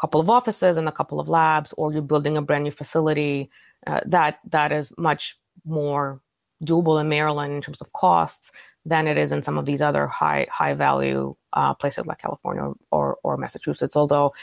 couple 0.00 0.20
of 0.20 0.28
offices 0.28 0.76
and 0.76 0.88
a 0.88 0.92
couple 0.92 1.20
of 1.20 1.28
labs 1.28 1.72
or 1.76 1.92
you're 1.92 2.02
building 2.02 2.36
a 2.36 2.42
brand 2.42 2.64
new 2.64 2.70
facility 2.70 3.50
uh, 3.86 4.00
that 4.06 4.38
that 4.50 4.72
is 4.72 4.92
much 4.98 5.38
more 5.64 6.20
doable 6.64 7.00
in 7.00 7.08
Maryland 7.08 7.52
in 7.54 7.60
terms 7.60 7.80
of 7.80 7.92
costs 7.92 8.50
than 8.86 9.06
it 9.06 9.16
is 9.16 9.32
in 9.32 9.42
some 9.42 9.58
of 9.58 9.66
these 9.66 9.82
other 9.82 10.06
high 10.06 10.46
high 10.50 10.74
value 10.74 11.34
uh, 11.52 11.74
places 11.74 12.06
like 12.06 12.18
California 12.18 12.72
or 12.90 13.18
or 13.22 13.36
Massachusetts. 13.36 13.96
Although, 13.96 14.34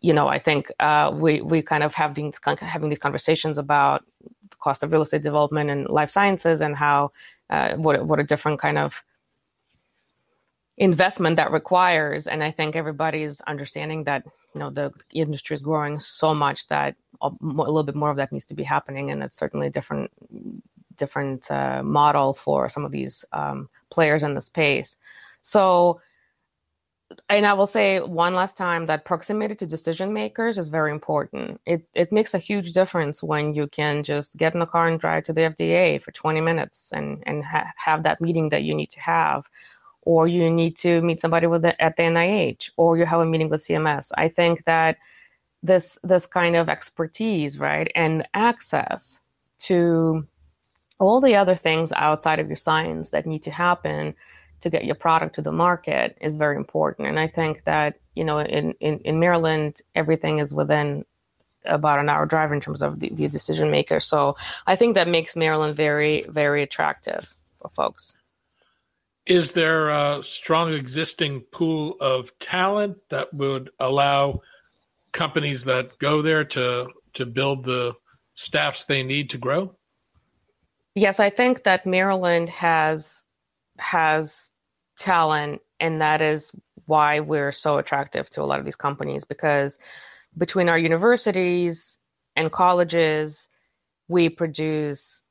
you 0.00 0.12
know, 0.12 0.28
I 0.28 0.38
think 0.38 0.70
uh, 0.80 1.12
we 1.14 1.40
we 1.42 1.62
kind 1.62 1.82
of 1.82 1.94
have 1.94 2.14
these 2.14 2.34
having 2.60 2.88
these 2.88 2.98
conversations 2.98 3.58
about 3.58 4.04
the 4.50 4.56
cost 4.60 4.82
of 4.82 4.92
real 4.92 5.02
estate 5.02 5.22
development 5.22 5.70
and 5.70 5.88
life 5.88 6.10
sciences 6.10 6.60
and 6.60 6.76
how 6.76 7.12
uh, 7.50 7.74
what 7.76 8.06
what 8.06 8.20
a 8.20 8.24
different 8.24 8.60
kind 8.60 8.78
of 8.78 9.02
investment 10.78 11.36
that 11.36 11.50
requires 11.50 12.26
and 12.26 12.42
i 12.42 12.50
think 12.50 12.74
everybody's 12.74 13.40
understanding 13.42 14.04
that 14.04 14.24
you 14.54 14.58
know 14.58 14.70
the 14.70 14.90
industry 15.12 15.54
is 15.54 15.62
growing 15.62 16.00
so 16.00 16.34
much 16.34 16.66
that 16.68 16.96
a, 17.20 17.30
little 17.40 17.82
bit 17.82 17.94
more 17.94 18.10
of 18.10 18.16
that 18.16 18.32
needs 18.32 18.46
to 18.46 18.54
be 18.54 18.62
happening 18.62 19.10
and 19.10 19.22
it's 19.22 19.36
certainly 19.36 19.66
a 19.66 19.70
different 19.70 20.10
different 20.96 21.50
uh, 21.50 21.82
model 21.82 22.34
for 22.34 22.68
some 22.68 22.84
of 22.84 22.92
these 22.92 23.24
um, 23.32 23.68
players 23.90 24.22
in 24.22 24.34
the 24.34 24.42
space 24.42 24.96
so 25.42 26.00
and 27.28 27.46
I 27.46 27.52
will 27.52 27.66
say 27.66 28.00
one 28.00 28.34
last 28.34 28.56
time 28.56 28.86
that 28.86 29.04
proximity 29.04 29.54
to 29.56 29.66
decision 29.66 30.12
makers 30.12 30.58
is 30.58 30.68
very 30.68 30.90
important. 30.90 31.60
It 31.66 31.86
it 31.94 32.12
makes 32.12 32.34
a 32.34 32.38
huge 32.38 32.72
difference 32.72 33.22
when 33.22 33.54
you 33.54 33.66
can 33.66 34.02
just 34.02 34.36
get 34.36 34.54
in 34.54 34.60
the 34.60 34.66
car 34.66 34.88
and 34.88 34.98
drive 34.98 35.24
to 35.24 35.32
the 35.32 35.42
FDA 35.42 36.02
for 36.02 36.12
20 36.12 36.40
minutes 36.40 36.90
and 36.92 37.22
and 37.26 37.44
ha- 37.44 37.72
have 37.76 38.02
that 38.04 38.20
meeting 38.20 38.48
that 38.50 38.62
you 38.62 38.74
need 38.74 38.90
to 38.92 39.00
have, 39.00 39.44
or 40.02 40.28
you 40.28 40.50
need 40.50 40.76
to 40.78 41.00
meet 41.02 41.20
somebody 41.20 41.46
with 41.46 41.62
the, 41.62 41.80
at 41.82 41.96
the 41.96 42.02
NIH, 42.02 42.70
or 42.76 42.96
you 42.96 43.06
have 43.06 43.20
a 43.20 43.26
meeting 43.26 43.48
with 43.48 43.64
CMS. 43.64 44.10
I 44.16 44.28
think 44.28 44.64
that 44.64 44.98
this 45.62 45.98
this 46.02 46.26
kind 46.26 46.56
of 46.56 46.68
expertise, 46.68 47.58
right, 47.58 47.90
and 47.94 48.26
access 48.34 49.18
to 49.60 50.26
all 50.98 51.20
the 51.20 51.36
other 51.36 51.54
things 51.54 51.92
outside 51.92 52.38
of 52.38 52.48
your 52.48 52.56
science 52.56 53.10
that 53.10 53.26
need 53.26 53.42
to 53.44 53.50
happen 53.50 54.14
to 54.60 54.70
get 54.70 54.84
your 54.84 54.94
product 54.94 55.34
to 55.34 55.42
the 55.42 55.52
market 55.52 56.16
is 56.20 56.36
very 56.36 56.56
important. 56.56 57.08
And 57.08 57.18
I 57.18 57.28
think 57.28 57.64
that 57.64 57.96
you 58.14 58.24
know 58.24 58.38
in 58.40 58.72
in, 58.80 58.98
in 59.00 59.20
Maryland 59.20 59.80
everything 59.94 60.38
is 60.38 60.52
within 60.52 61.04
about 61.64 62.00
an 62.00 62.08
hour 62.08 62.26
drive 62.26 62.50
in 62.50 62.60
terms 62.60 62.82
of 62.82 62.98
the, 62.98 63.10
the 63.10 63.28
decision 63.28 63.70
maker. 63.70 64.00
So 64.00 64.36
I 64.66 64.74
think 64.74 64.96
that 64.96 65.06
makes 65.06 65.36
Maryland 65.36 65.76
very 65.76 66.24
very 66.28 66.62
attractive 66.62 67.34
for 67.60 67.70
folks. 67.70 68.14
Is 69.26 69.52
there 69.52 69.88
a 69.88 70.22
strong 70.22 70.72
existing 70.72 71.42
pool 71.52 71.96
of 72.00 72.36
talent 72.40 72.98
that 73.10 73.32
would 73.32 73.70
allow 73.78 74.40
companies 75.12 75.64
that 75.64 75.98
go 75.98 76.22
there 76.22 76.44
to 76.44 76.88
to 77.14 77.26
build 77.26 77.64
the 77.64 77.94
staffs 78.34 78.86
they 78.86 79.02
need 79.02 79.30
to 79.30 79.38
grow? 79.38 79.76
Yes, 80.94 81.20
I 81.20 81.30
think 81.30 81.64
that 81.64 81.86
Maryland 81.86 82.48
has 82.48 83.20
has 83.78 84.50
talent, 84.98 85.60
and 85.78 86.00
that 86.00 86.20
is 86.20 86.50
why 86.86 87.20
we're 87.20 87.52
so 87.52 87.78
attractive 87.78 88.28
to 88.30 88.42
a 88.42 88.44
lot 88.44 88.58
of 88.58 88.64
these 88.64 88.76
companies 88.76 89.24
because 89.24 89.78
between 90.36 90.68
our 90.68 90.78
universities 90.78 91.96
and 92.34 92.50
colleges, 92.50 93.48
we 94.08 94.28
produce, 94.28 95.22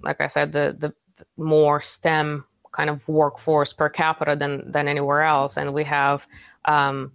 like 0.00 0.20
I 0.20 0.28
said, 0.28 0.52
the 0.52 0.76
the 0.78 0.94
more 1.36 1.80
STEM 1.80 2.44
kind 2.72 2.90
of 2.90 3.06
workforce 3.06 3.72
per 3.72 3.88
capita 3.88 4.36
than 4.36 4.70
than 4.70 4.88
anywhere 4.88 5.22
else, 5.22 5.56
and 5.56 5.72
we 5.72 5.84
have 5.84 6.26
um, 6.64 7.12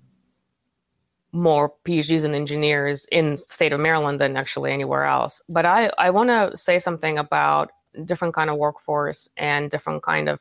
more 1.32 1.74
PhDs 1.86 2.24
and 2.24 2.36
engineers 2.36 3.06
in 3.12 3.32
the 3.32 3.38
state 3.38 3.74
of 3.74 3.80
Maryland 3.80 4.20
than 4.22 4.38
actually 4.38 4.72
anywhere 4.72 5.06
else. 5.06 5.42
But 5.50 5.66
I 5.66 5.92
I 5.98 6.10
want 6.10 6.30
to 6.30 6.58
say 6.58 6.80
something 6.80 7.18
about 7.18 7.72
different 8.06 8.34
kind 8.34 8.50
of 8.50 8.58
workforce 8.58 9.30
and 9.38 9.72
different 9.72 10.04
kind 10.04 10.30
of 10.30 10.40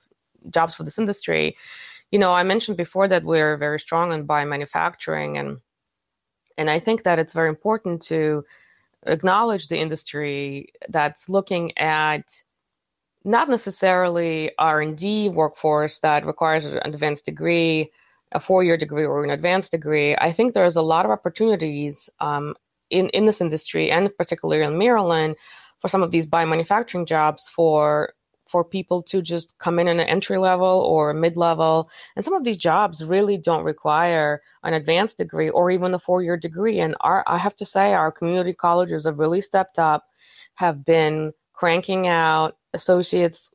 jobs 0.50 0.74
for 0.74 0.84
this 0.84 0.98
industry. 0.98 1.56
You 2.10 2.18
know, 2.18 2.32
I 2.32 2.42
mentioned 2.42 2.76
before 2.76 3.08
that 3.08 3.24
we're 3.24 3.56
very 3.56 3.80
strong 3.80 4.12
in 4.12 4.26
biomanufacturing 4.26 5.40
and 5.40 5.60
and 6.58 6.70
I 6.70 6.80
think 6.80 7.02
that 7.02 7.18
it's 7.18 7.32
very 7.32 7.48
important 7.48 8.00
to 8.02 8.44
acknowledge 9.06 9.68
the 9.68 9.78
industry 9.78 10.72
that's 10.88 11.28
looking 11.28 11.76
at 11.78 12.42
not 13.26 13.48
necessarily 13.48 14.52
R&D 14.58 15.30
workforce 15.30 15.98
that 15.98 16.24
requires 16.24 16.64
an 16.64 16.78
advanced 16.84 17.24
degree, 17.26 17.90
a 18.32 18.40
four-year 18.40 18.76
degree 18.76 19.04
or 19.04 19.24
an 19.24 19.30
advanced 19.30 19.72
degree. 19.72 20.16
I 20.16 20.32
think 20.32 20.54
there's 20.54 20.76
a 20.76 20.82
lot 20.82 21.04
of 21.04 21.10
opportunities 21.10 22.08
um, 22.20 22.54
in 22.90 23.08
in 23.10 23.26
this 23.26 23.40
industry, 23.40 23.90
and 23.90 24.16
particularly 24.16 24.64
in 24.64 24.78
Maryland, 24.78 25.34
for 25.80 25.88
some 25.88 26.04
of 26.04 26.12
these 26.12 26.24
biomanufacturing 26.24 27.06
jobs 27.06 27.48
for 27.48 28.12
for 28.48 28.62
people 28.62 29.02
to 29.02 29.20
just 29.20 29.58
come 29.58 29.80
in 29.80 29.88
at 29.88 29.96
an 29.96 30.08
entry 30.08 30.38
level 30.38 30.68
or 30.68 31.12
mid 31.12 31.36
level. 31.36 31.90
And 32.14 32.24
some 32.24 32.34
of 32.34 32.44
these 32.44 32.56
jobs 32.56 33.04
really 33.04 33.36
don't 33.36 33.64
require 33.64 34.40
an 34.62 34.74
advanced 34.74 35.16
degree 35.16 35.50
or 35.50 35.72
even 35.72 35.94
a 35.94 35.98
four 35.98 36.22
year 36.22 36.36
degree. 36.36 36.78
And 36.78 36.94
our, 37.00 37.24
I 37.26 37.38
have 37.38 37.56
to 37.56 37.66
say, 37.66 37.92
our 37.92 38.12
community 38.12 38.52
colleges 38.52 39.04
have 39.04 39.18
really 39.18 39.40
stepped 39.40 39.80
up, 39.80 40.04
have 40.54 40.84
been 40.84 41.32
cranking 41.54 42.06
out 42.06 42.56
associates 42.76 43.50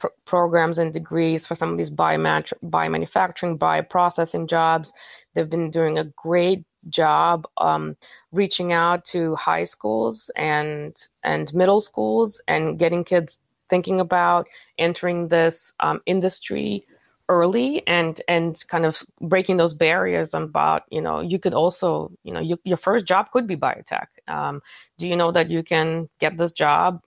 pr- 0.00 0.16
programs 0.24 0.78
and 0.78 0.92
degrees 0.92 1.46
for 1.46 1.54
some 1.54 1.70
of 1.70 1.78
these 1.78 1.90
biomat- 1.90 2.52
biomanufacturing, 2.64 3.58
bioprocessing 3.58 4.48
jobs. 4.48 4.92
They've 5.34 5.48
been 5.48 5.70
doing 5.70 5.98
a 5.98 6.04
great 6.16 6.64
job 6.88 7.46
um, 7.58 7.96
reaching 8.32 8.72
out 8.72 9.04
to 9.04 9.34
high 9.36 9.64
schools 9.64 10.30
and 10.36 10.96
and 11.22 11.52
middle 11.52 11.82
schools 11.82 12.40
and 12.48 12.78
getting 12.78 13.04
kids 13.04 13.38
thinking 13.68 14.00
about 14.00 14.48
entering 14.78 15.28
this 15.28 15.72
um, 15.80 16.00
industry 16.06 16.86
early 17.28 17.86
and 17.86 18.22
and 18.26 18.64
kind 18.68 18.84
of 18.84 19.02
breaking 19.20 19.56
those 19.56 19.72
barriers 19.72 20.34
about 20.34 20.82
you 20.90 21.00
know 21.00 21.20
you 21.20 21.38
could 21.38 21.54
also 21.54 22.10
you 22.24 22.32
know 22.32 22.40
you, 22.40 22.58
your 22.64 22.76
first 22.76 23.06
job 23.06 23.26
could 23.32 23.46
be 23.46 23.56
biotech 23.56 24.08
um, 24.26 24.60
do 24.98 25.06
you 25.06 25.16
know 25.16 25.30
that 25.30 25.48
you 25.48 25.62
can 25.62 26.08
get 26.18 26.36
this 26.36 26.52
job 26.52 27.00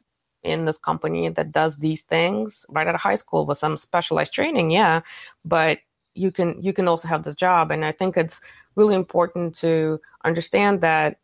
in 0.43 0.65
this 0.65 0.77
company 0.77 1.29
that 1.29 1.51
does 1.51 1.77
these 1.77 2.03
things. 2.03 2.65
Right 2.69 2.87
out 2.87 2.95
of 2.95 3.01
high 3.01 3.15
school 3.15 3.45
with 3.45 3.57
some 3.57 3.77
specialized 3.77 4.33
training 4.33 4.71
yeah 4.71 5.01
but 5.45 5.79
you 6.15 6.31
can 6.31 6.61
you 6.61 6.73
can 6.73 6.87
also 6.87 7.07
have 7.07 7.23
this 7.23 7.35
job. 7.35 7.71
And 7.71 7.83
i 7.85 7.91
think 7.91 8.17
it's 8.17 8.39
really 8.75 8.95
important 8.95 9.55
to 9.55 9.99
understand 10.23 10.81
that 10.81 11.19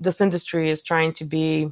this 0.00 0.20
industry 0.20 0.70
is 0.70 0.82
trying 0.82 1.12
to 1.14 1.24
be 1.24 1.70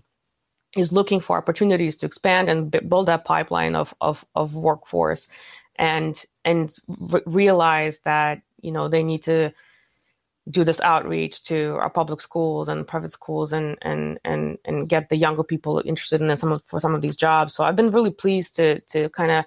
is 0.76 0.92
looking 0.92 1.20
for 1.20 1.36
opportunities 1.36 1.96
to 1.98 2.06
expand 2.06 2.48
and 2.48 2.70
build 2.88 3.06
that 3.06 3.24
pipeline 3.24 3.74
of, 3.74 3.92
of, 4.00 4.24
of 4.34 4.54
workforce 4.54 5.28
and 5.76 6.24
and 6.44 6.78
re- 6.86 7.22
realize 7.26 8.00
that 8.04 8.40
you 8.60 8.72
know 8.72 8.88
they 8.88 9.02
need 9.02 9.22
to 9.22 9.52
do 10.50 10.64
this 10.64 10.80
outreach 10.80 11.42
to 11.44 11.78
our 11.80 11.90
public 11.90 12.20
schools 12.20 12.68
and 12.68 12.86
private 12.86 13.12
schools 13.12 13.52
and 13.52 13.78
and 13.82 14.18
and 14.24 14.58
and 14.64 14.88
get 14.88 15.08
the 15.08 15.16
younger 15.16 15.44
people 15.44 15.80
interested 15.84 16.20
in 16.20 16.36
some 16.36 16.52
of 16.52 16.62
for 16.66 16.80
some 16.80 16.94
of 16.94 17.00
these 17.00 17.16
jobs. 17.16 17.54
So 17.54 17.64
i've 17.64 17.76
been 17.76 17.92
really 17.92 18.10
pleased 18.10 18.56
to 18.56 18.80
to 18.80 19.08
kind 19.10 19.30
of 19.30 19.44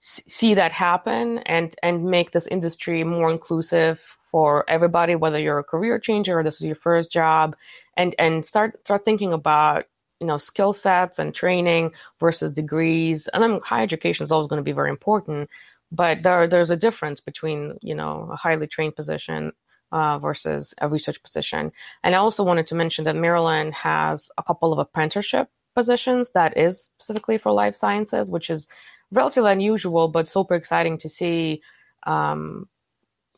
see 0.00 0.54
that 0.54 0.70
happen 0.72 1.38
and 1.38 1.74
and 1.82 2.04
make 2.04 2.32
this 2.32 2.46
industry 2.48 3.02
more 3.04 3.30
inclusive 3.30 4.00
for 4.30 4.68
everybody 4.68 5.14
whether 5.14 5.38
you're 5.38 5.58
a 5.58 5.64
career 5.64 5.98
changer 5.98 6.38
or 6.38 6.44
this 6.44 6.56
is 6.56 6.66
your 6.66 6.76
first 6.76 7.10
job 7.10 7.56
and 7.96 8.14
and 8.18 8.44
start 8.44 8.78
start 8.84 9.04
thinking 9.04 9.32
about 9.32 9.86
you 10.20 10.26
know 10.26 10.36
skill 10.36 10.72
sets 10.74 11.18
and 11.18 11.34
training 11.34 11.90
versus 12.20 12.50
degrees. 12.50 13.28
And 13.28 13.42
then 13.42 13.60
higher 13.64 13.82
education 13.82 14.24
is 14.24 14.32
always 14.32 14.48
going 14.48 14.58
to 14.58 14.70
be 14.70 14.72
very 14.72 14.90
important 14.90 15.48
but 15.90 16.22
there 16.22 16.46
there's 16.46 16.70
a 16.70 16.76
difference 16.76 17.20
between 17.20 17.78
you 17.80 17.94
know 17.94 18.28
a 18.30 18.36
highly 18.36 18.66
trained 18.66 18.94
position 18.94 19.52
uh, 19.92 20.18
versus 20.18 20.74
a 20.80 20.88
research 20.88 21.22
position 21.22 21.72
and 22.02 22.14
i 22.14 22.18
also 22.18 22.44
wanted 22.44 22.66
to 22.66 22.74
mention 22.74 23.04
that 23.04 23.16
maryland 23.16 23.72
has 23.74 24.30
a 24.38 24.42
couple 24.42 24.72
of 24.72 24.78
apprenticeship 24.78 25.48
positions 25.74 26.30
that 26.34 26.56
is 26.56 26.90
specifically 26.98 27.38
for 27.38 27.52
life 27.52 27.74
sciences 27.74 28.30
which 28.30 28.50
is 28.50 28.68
relatively 29.10 29.52
unusual 29.52 30.08
but 30.08 30.28
super 30.28 30.54
exciting 30.54 30.98
to 30.98 31.08
see 31.08 31.62
um, 32.06 32.68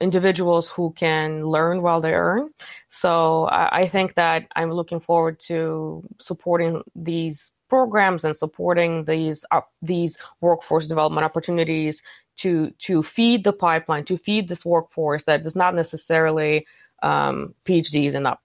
individuals 0.01 0.69
who 0.69 0.93
can 0.97 1.45
learn 1.47 1.83
while 1.83 2.01
they 2.01 2.15
earn. 2.15 2.51
So 2.89 3.45
I, 3.45 3.81
I 3.81 3.89
think 3.89 4.15
that 4.15 4.47
I'm 4.57 4.73
looking 4.73 5.01
forward 5.01 5.39
to 5.41 6.03
supporting 6.21 6.83
these 6.95 7.53
programs 7.71 8.25
and 8.25 8.37
supporting 8.37 9.05
these 9.05 9.45
uh, 9.51 9.63
these 9.81 10.19
workforce 10.43 10.87
development 10.87 11.25
opportunities 11.25 12.03
to 12.37 12.71
to 12.79 13.03
feed 13.03 13.45
the 13.45 13.53
pipeline, 13.53 14.05
to 14.05 14.19
feed 14.19 14.49
this 14.49 14.65
workforce 14.65 15.25
that 15.25 15.43
does 15.43 15.57
not 15.57 15.75
necessarily 15.75 16.67
um, 17.03 17.55
PhDs 17.65 18.15
and 18.15 18.27
up. 18.27 18.43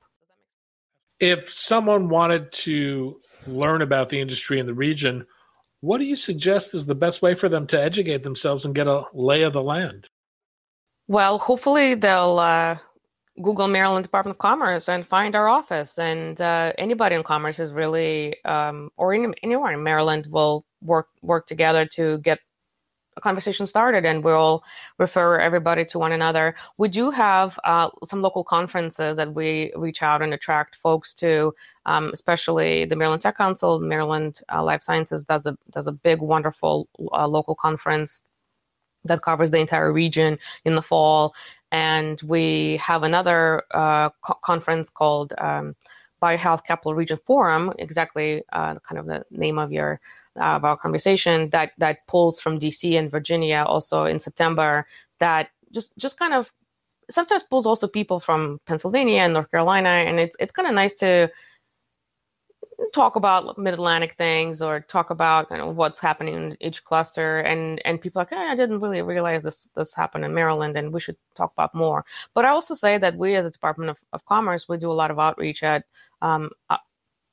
If 1.19 1.51
someone 1.51 2.09
wanted 2.09 2.51
to 2.53 3.19
learn 3.47 3.81
about 3.81 4.09
the 4.09 4.21
industry 4.21 4.59
in 4.59 4.65
the 4.65 4.73
region, 4.73 5.25
what 5.81 5.97
do 5.97 6.05
you 6.05 6.15
suggest 6.15 6.73
is 6.73 6.85
the 6.85 6.95
best 6.95 7.21
way 7.21 7.35
for 7.35 7.49
them 7.49 7.67
to 7.67 7.81
educate 7.81 8.23
themselves 8.23 8.65
and 8.65 8.75
get 8.75 8.87
a 8.87 9.03
lay 9.13 9.43
of 9.43 9.53
the 9.53 9.63
land? 9.63 10.09
Well, 11.07 11.37
hopefully 11.37 11.95
they'll 11.95 12.39
uh, 12.39 12.77
Google 13.41 13.67
Maryland 13.67 14.03
Department 14.03 14.35
of 14.35 14.39
Commerce 14.39 14.87
and 14.89 15.05
find 15.07 15.35
our 15.35 15.47
office. 15.47 15.97
And 15.99 16.39
uh, 16.39 16.73
anybody 16.77 17.15
in 17.15 17.23
commerce 17.23 17.59
is 17.59 17.71
really, 17.71 18.43
um, 18.45 18.91
or 18.97 19.13
any, 19.13 19.27
anywhere 19.43 19.73
in 19.73 19.83
Maryland, 19.83 20.27
will 20.27 20.65
work 20.81 21.09
work 21.21 21.45
together 21.47 21.85
to 21.85 22.19
get 22.19 22.39
a 23.17 23.21
conversation 23.21 23.65
started, 23.65 24.05
and 24.05 24.23
we'll 24.23 24.61
refer 24.99 25.39
everybody 25.39 25.85
to 25.85 25.99
one 25.99 26.11
another. 26.11 26.55
We 26.77 26.89
do 26.89 27.11
have 27.11 27.57
uh, 27.63 27.89
some 28.03 28.21
local 28.21 28.43
conferences 28.43 29.15
that 29.17 29.33
we 29.33 29.71
reach 29.75 30.03
out 30.03 30.21
and 30.21 30.33
attract 30.33 30.77
folks 30.83 31.13
to, 31.15 31.53
um, 31.85 32.11
especially 32.13 32.85
the 32.85 32.95
Maryland 32.95 33.21
Tech 33.21 33.37
Council. 33.37 33.79
Maryland 33.79 34.41
uh, 34.53 34.63
Life 34.63 34.83
Sciences 34.83 35.23
does 35.23 35.45
a 35.45 35.57
does 35.71 35.87
a 35.87 35.93
big, 35.93 36.19
wonderful 36.21 36.89
uh, 37.13 37.27
local 37.27 37.55
conference 37.55 38.21
that 39.05 39.21
covers 39.21 39.51
the 39.51 39.59
entire 39.59 39.93
region 39.93 40.37
in 40.65 40.75
the 40.75 40.81
fall. 40.81 41.33
And 41.75 42.21
we 42.21 42.77
have 42.77 43.03
another 43.03 43.63
uh, 43.71 44.09
co- 44.25 44.39
conference 44.41 44.89
called 44.89 45.33
um, 45.37 45.75
BioHealth 46.23 46.63
Capital 46.63 46.95
Region 46.95 47.19
Forum, 47.27 47.73
exactly 47.77 48.43
uh, 48.53 48.75
kind 48.87 48.97
of 48.97 49.05
the 49.07 49.25
name 49.29 49.59
of 49.59 49.73
your 49.73 49.99
uh, 50.39 50.55
of 50.55 50.63
our 50.63 50.77
conversation 50.77 51.49
that 51.49 51.73
that 51.77 52.07
pulls 52.07 52.39
from 52.39 52.59
DC 52.59 52.97
and 52.97 53.11
Virginia 53.11 53.65
also 53.67 54.05
in 54.05 54.21
September. 54.21 54.87
That 55.19 55.49
just 55.73 55.91
just 55.97 56.17
kind 56.17 56.33
of 56.33 56.49
sometimes 57.09 57.43
pulls 57.43 57.65
also 57.65 57.87
people 57.89 58.21
from 58.21 58.61
Pennsylvania 58.65 59.23
and 59.23 59.33
North 59.33 59.51
Carolina, 59.51 59.89
and 60.07 60.17
it's 60.17 60.37
it's 60.39 60.53
kind 60.53 60.69
of 60.69 60.73
nice 60.73 60.93
to 61.03 61.29
talk 62.93 63.15
about 63.15 63.57
mid-Atlantic 63.57 64.15
things 64.17 64.61
or 64.61 64.79
talk 64.81 65.09
about 65.09 65.49
kind 65.49 65.61
of 65.61 65.75
what's 65.75 65.99
happening 65.99 66.35
in 66.35 66.57
each 66.61 66.83
cluster. 66.83 67.39
And 67.39 67.81
and 67.85 68.01
people 68.01 68.21
like 68.21 68.29
hey, 68.29 68.47
I 68.49 68.55
didn't 68.55 68.81
really 68.81 69.01
realize 69.01 69.43
this 69.43 69.69
this 69.75 69.93
happened 69.93 70.25
in 70.25 70.33
Maryland 70.33 70.77
and 70.77 70.93
we 70.93 70.99
should 70.99 71.17
talk 71.35 71.51
about 71.53 71.75
more. 71.75 72.05
But 72.33 72.45
I 72.45 72.49
also 72.49 72.73
say 72.73 72.97
that 72.97 73.17
we 73.17 73.35
as 73.35 73.45
a 73.45 73.51
Department 73.51 73.89
of, 73.91 73.97
of 74.13 74.25
Commerce 74.25 74.67
we 74.69 74.77
do 74.77 74.91
a 74.91 74.93
lot 75.01 75.11
of 75.11 75.19
outreach 75.19 75.63
at 75.63 75.85
um, 76.21 76.49
uh, 76.69 76.77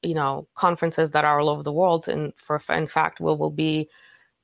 you 0.02 0.14
know 0.14 0.48
conferences 0.55 1.11
that 1.11 1.24
are 1.24 1.40
all 1.40 1.48
over 1.48 1.62
the 1.62 1.72
world. 1.72 2.09
And 2.09 2.33
for 2.37 2.61
in 2.70 2.87
fact 2.87 3.20
we 3.20 3.35
will 3.35 3.50
be 3.50 3.88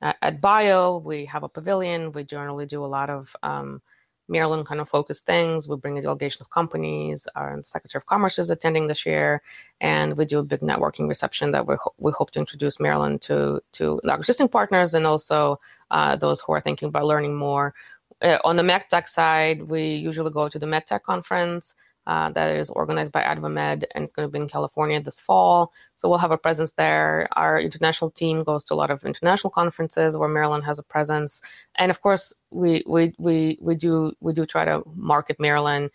at, 0.01 0.17
at 0.21 0.41
bio. 0.41 0.97
We 0.99 1.25
have 1.25 1.43
a 1.43 1.49
pavilion. 1.49 2.11
We 2.11 2.23
generally 2.23 2.65
do 2.65 2.83
a 2.85 2.87
lot 2.87 3.09
of 3.09 3.35
um, 3.43 3.81
Maryland 4.29 4.65
kind 4.65 4.79
of 4.79 4.87
focused 4.87 5.25
things. 5.25 5.67
We 5.67 5.75
bring 5.75 5.97
a 5.97 6.01
delegation 6.01 6.41
of 6.43 6.49
companies. 6.49 7.27
Our 7.35 7.61
Secretary 7.63 7.99
of 7.99 8.05
Commerce 8.05 8.39
is 8.39 8.49
attending 8.49 8.87
this 8.87 9.05
year, 9.05 9.41
and 9.81 10.15
we 10.15 10.25
do 10.25 10.39
a 10.39 10.43
big 10.43 10.61
networking 10.61 11.07
reception 11.09 11.51
that 11.51 11.65
we 11.67 11.75
ho- 11.75 11.93
we 11.97 12.11
hope 12.11 12.31
to 12.31 12.39
introduce 12.39 12.79
Maryland 12.79 13.21
to 13.23 13.61
to 13.73 13.99
our 14.07 14.17
existing 14.17 14.47
partners 14.49 14.93
and 14.93 15.05
also 15.05 15.59
uh, 15.91 16.15
those 16.15 16.39
who 16.41 16.53
are 16.53 16.61
thinking 16.61 16.89
about 16.89 17.05
learning 17.05 17.35
more. 17.35 17.73
Uh, 18.21 18.37
on 18.43 18.55
the 18.55 18.63
MedTech 18.63 19.07
side, 19.07 19.63
we 19.63 19.95
usually 19.95 20.31
go 20.31 20.49
to 20.49 20.59
the 20.59 20.65
MedTech 20.65 21.03
conference 21.03 21.75
uh, 22.09 22.29
that 22.31 22.49
is 22.57 22.71
organized 22.71 23.11
by 23.11 23.21
AdvaMed, 23.21 23.83
and 23.93 24.03
it's 24.03 24.11
going 24.11 24.27
to 24.27 24.31
be 24.31 24.39
in 24.39 24.49
California 24.49 24.99
this 24.99 25.19
fall. 25.19 25.71
So 25.95 26.09
we'll 26.09 26.17
have 26.25 26.31
a 26.31 26.37
presence 26.37 26.71
there. 26.71 27.29
Our 27.33 27.59
international 27.59 28.09
team 28.09 28.43
goes 28.43 28.63
to 28.65 28.73
a 28.73 28.79
lot 28.81 28.89
of 28.89 29.05
international 29.05 29.51
conferences 29.51 30.17
where 30.17 30.27
Maryland 30.27 30.63
has 30.65 30.79
a 30.79 30.83
presence, 30.83 31.39
and 31.75 31.91
of 31.91 32.01
course, 32.01 32.33
we 32.49 32.83
we 32.87 33.13
we 33.19 33.59
we 33.61 33.75
do 33.75 34.11
we 34.21 34.33
do 34.33 34.43
try 34.47 34.65
to 34.65 34.81
market 34.95 35.39
Maryland 35.39 35.91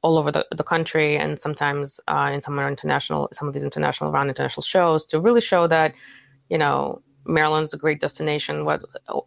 all 0.00 0.16
over 0.16 0.32
the, 0.32 0.46
the 0.56 0.64
country 0.64 1.18
and 1.18 1.38
sometimes 1.38 2.00
uh, 2.08 2.30
in 2.32 2.40
some 2.40 2.58
international 2.58 3.28
some 3.32 3.48
of 3.48 3.52
these 3.52 3.64
international 3.64 4.10
around 4.10 4.28
international 4.28 4.62
shows 4.62 5.04
to 5.04 5.20
really 5.20 5.40
show 5.40 5.66
that 5.66 5.92
you 6.48 6.56
know 6.56 7.02
Maryland's 7.26 7.74
a 7.74 7.76
great 7.76 8.00
destination. 8.00 8.64
What 8.64 8.82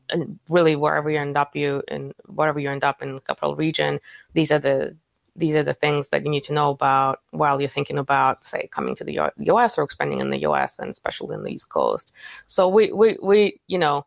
and 0.10 0.40
really 0.50 0.76
wherever 0.76 1.10
you 1.12 1.20
end 1.20 1.38
up, 1.38 1.56
you 1.56 1.84
and 1.88 2.14
wherever 2.26 2.60
you 2.60 2.70
end 2.70 2.84
up 2.84 3.04
in 3.04 3.16
the 3.16 3.22
capital 3.22 3.56
region, 3.56 4.00
these 4.34 4.52
are 4.52 4.60
the 4.60 4.96
these 5.36 5.56
are 5.56 5.64
the 5.64 5.74
things 5.74 6.10
that 6.10 6.24
you 6.24 6.30
need 6.30 6.44
to 6.44 6.54
know 6.54 6.72
about 6.72 7.22
while 7.32 7.60
you're 7.60 7.70
thinking 7.70 7.98
about, 7.98 8.44
say, 8.44 8.68
coming 8.72 8.96
to 8.96 9.04
the 9.04 9.32
U.S. 9.38 9.78
or 9.78 9.84
expanding 9.84 10.20
in 10.20 10.30
the 10.30 10.42
U.S. 10.42 10.80
and 10.80 10.90
especially 10.90 11.36
in 11.36 11.44
the 11.44 11.52
East 11.52 11.70
Coast. 11.70 12.14
So 12.48 12.68
we 12.68 12.92
we 12.92 13.18
we 13.22 13.60
you 13.68 13.78
know 13.78 14.06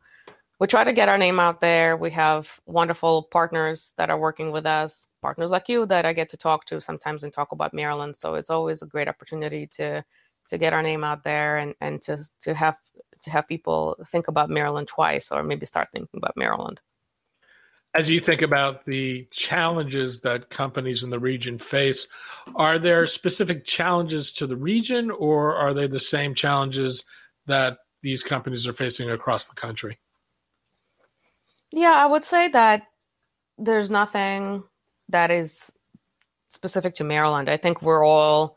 we 0.59 0.67
try 0.69 0.85
to 0.85 0.93
get 0.93 1.09
our 1.09 1.19
name 1.19 1.41
out 1.41 1.61
there. 1.61 1.97
We 1.97 2.11
have 2.13 2.47
wonderful 2.67 3.25
partners 3.25 3.95
that 3.97 4.11
are 4.11 4.19
working 4.19 4.53
with 4.53 4.65
us, 4.65 5.09
partners 5.21 5.51
like 5.51 5.69
you 5.69 5.87
that 5.87 6.07
I 6.07 6.13
get 6.13 6.31
to 6.31 6.37
talk 6.37 6.67
to 6.67 6.81
sometimes 6.81 7.25
and 7.25 7.33
talk 7.33 7.53
about 7.53 7.75
Maryland. 7.75 8.17
So 8.17 8.35
it's 8.37 8.51
always 8.51 8.83
a 8.83 8.87
great 8.87 9.09
opportunity 9.09 9.67
to 9.73 10.05
to 10.49 10.59
get 10.59 10.73
our 10.73 10.83
name 10.83 11.03
out 11.03 11.25
there 11.25 11.59
and, 11.59 11.75
and 11.81 12.01
to 12.03 12.19
to 12.43 12.55
have 12.55 12.77
to 13.23 13.31
have 13.31 13.49
people 13.49 13.97
think 14.09 14.29
about 14.29 14.51
Maryland 14.51 14.89
twice 14.89 15.33
or 15.33 15.43
maybe 15.43 15.67
start 15.67 15.89
thinking 15.93 16.19
about 16.19 16.37
Maryland. 16.37 16.81
As 17.95 18.09
you 18.09 18.21
think 18.21 18.41
about 18.41 18.87
the 18.87 19.29
challenges 19.33 20.21
that 20.21 20.49
companies 20.49 21.03
in 21.03 21.11
the 21.11 21.19
region 21.19 21.59
face, 21.59 22.09
are 22.57 22.79
there 22.79 23.07
specific 23.07 23.67
challenges 23.67 24.33
to 24.33 24.47
the 24.47 24.57
region 24.57 25.11
or 25.11 25.55
are 25.55 25.75
they 25.75 25.87
the 25.87 26.01
same 26.01 26.35
challenges 26.35 27.05
that 27.47 27.79
these 28.03 28.23
companies 28.23 28.67
are 28.67 28.73
facing 28.73 29.11
across 29.11 29.47
the 29.47 29.55
country? 29.55 29.99
Yeah, 31.71 31.93
I 31.93 32.07
would 32.07 32.25
say 32.25 32.49
that 32.49 32.85
there's 33.59 33.91
nothing 33.91 34.65
that 35.11 35.31
is 35.31 35.71
specific 36.51 36.95
to 36.95 37.05
Maryland. 37.05 37.51
I 37.51 37.57
think 37.59 37.83
we're 37.83 38.05
all 38.05 38.57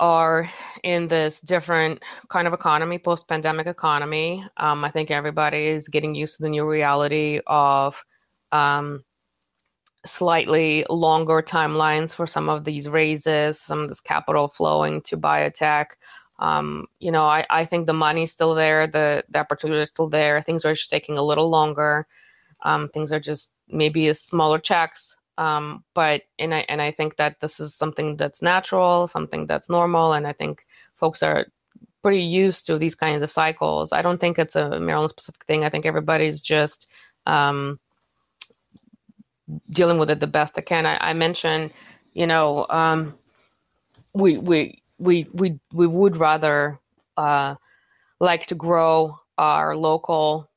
are 0.00 0.48
in 0.84 1.08
this 1.08 1.40
different 1.40 2.02
kind 2.28 2.46
of 2.46 2.52
economy, 2.52 2.98
post 2.98 3.28
pandemic 3.28 3.66
economy. 3.66 4.44
Um, 4.56 4.84
I 4.84 4.90
think 4.90 5.10
everybody 5.10 5.66
is 5.66 5.88
getting 5.88 6.14
used 6.14 6.36
to 6.36 6.42
the 6.42 6.48
new 6.48 6.68
reality 6.68 7.40
of 7.46 7.96
um, 8.52 9.04
slightly 10.04 10.84
longer 10.88 11.42
timelines 11.42 12.14
for 12.14 12.26
some 12.26 12.48
of 12.48 12.64
these 12.64 12.88
raises, 12.88 13.60
some 13.60 13.80
of 13.80 13.88
this 13.88 14.00
capital 14.00 14.48
flowing 14.48 15.00
to 15.02 15.16
biotech. 15.16 15.86
Um, 16.38 16.86
you 16.98 17.12
know, 17.12 17.24
I, 17.24 17.46
I 17.50 17.64
think 17.64 17.86
the 17.86 17.92
money's 17.92 18.32
still 18.32 18.54
there, 18.54 18.86
the, 18.86 19.22
the 19.30 19.38
opportunity 19.38 19.80
is 19.80 19.88
still 19.90 20.08
there. 20.08 20.42
Things 20.42 20.64
are 20.64 20.74
just 20.74 20.90
taking 20.90 21.18
a 21.18 21.22
little 21.22 21.48
longer. 21.48 22.06
Um, 22.64 22.88
things 22.88 23.12
are 23.12 23.20
just 23.20 23.52
maybe 23.68 24.12
smaller 24.14 24.58
checks. 24.58 25.16
Um, 25.38 25.84
but 25.94 26.22
and 26.38 26.54
I 26.54 26.64
and 26.68 26.82
I 26.82 26.92
think 26.92 27.16
that 27.16 27.36
this 27.40 27.58
is 27.60 27.74
something 27.74 28.16
that's 28.16 28.42
natural, 28.42 29.08
something 29.08 29.46
that's 29.46 29.70
normal, 29.70 30.12
and 30.12 30.26
I 30.26 30.32
think 30.32 30.66
folks 30.94 31.22
are 31.22 31.46
pretty 32.02 32.22
used 32.22 32.66
to 32.66 32.78
these 32.78 32.94
kinds 32.94 33.22
of 33.22 33.30
cycles. 33.30 33.92
I 33.92 34.02
don't 34.02 34.20
think 34.20 34.38
it's 34.38 34.56
a 34.56 34.78
Maryland 34.80 35.10
specific 35.10 35.44
thing. 35.46 35.64
I 35.64 35.70
think 35.70 35.86
everybody's 35.86 36.40
just 36.40 36.88
um, 37.26 37.78
dealing 39.70 39.98
with 39.98 40.10
it 40.10 40.20
the 40.20 40.26
best 40.26 40.54
they 40.54 40.62
can. 40.62 40.84
I, 40.84 40.98
I 41.00 41.12
mentioned, 41.12 41.72
you 42.12 42.26
know, 42.26 42.66
um, 42.68 43.16
we 44.14 44.36
we 44.38 44.82
we 44.98 45.28
we 45.32 45.58
we 45.72 45.86
would 45.86 46.16
rather 46.16 46.78
uh, 47.16 47.54
like 48.20 48.46
to 48.46 48.54
grow 48.54 49.18
our 49.38 49.76
local 49.76 50.50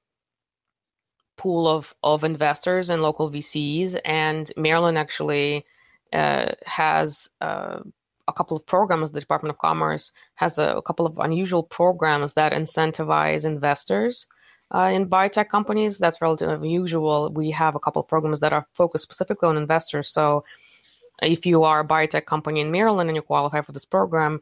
pool 1.37 1.67
of 1.67 1.93
of 2.03 2.23
investors 2.23 2.89
and 2.89 3.01
local 3.01 3.29
VCs, 3.31 3.99
and 4.05 4.51
Maryland 4.57 4.97
actually 4.97 5.65
uh, 6.13 6.51
has 6.65 7.29
uh, 7.41 7.79
a 8.27 8.33
couple 8.33 8.57
of 8.57 8.65
programs. 8.65 9.11
The 9.11 9.19
Department 9.19 9.51
of 9.51 9.59
Commerce 9.59 10.11
has 10.35 10.57
a, 10.57 10.75
a 10.77 10.81
couple 10.81 11.05
of 11.05 11.17
unusual 11.19 11.63
programs 11.63 12.33
that 12.33 12.53
incentivize 12.53 13.45
investors. 13.45 14.27
Uh, 14.73 14.89
in 14.93 15.07
biotech 15.07 15.49
companies, 15.49 15.99
that's 15.99 16.21
relatively 16.21 16.55
unusual. 16.55 17.31
We 17.31 17.51
have 17.51 17.75
a 17.75 17.79
couple 17.79 18.01
of 18.01 18.07
programs 18.07 18.39
that 18.39 18.53
are 18.53 18.67
focused 18.73 19.03
specifically 19.03 19.47
on 19.47 19.57
investors. 19.57 20.09
So 20.09 20.43
if 21.21 21.45
you 21.45 21.63
are 21.63 21.81
a 21.81 21.87
biotech 21.87 22.25
company 22.25 22.61
in 22.61 22.71
Maryland 22.71 23.09
and 23.09 23.15
you 23.15 23.21
qualify 23.21 23.61
for 23.61 23.71
this 23.71 23.85
program, 23.85 24.41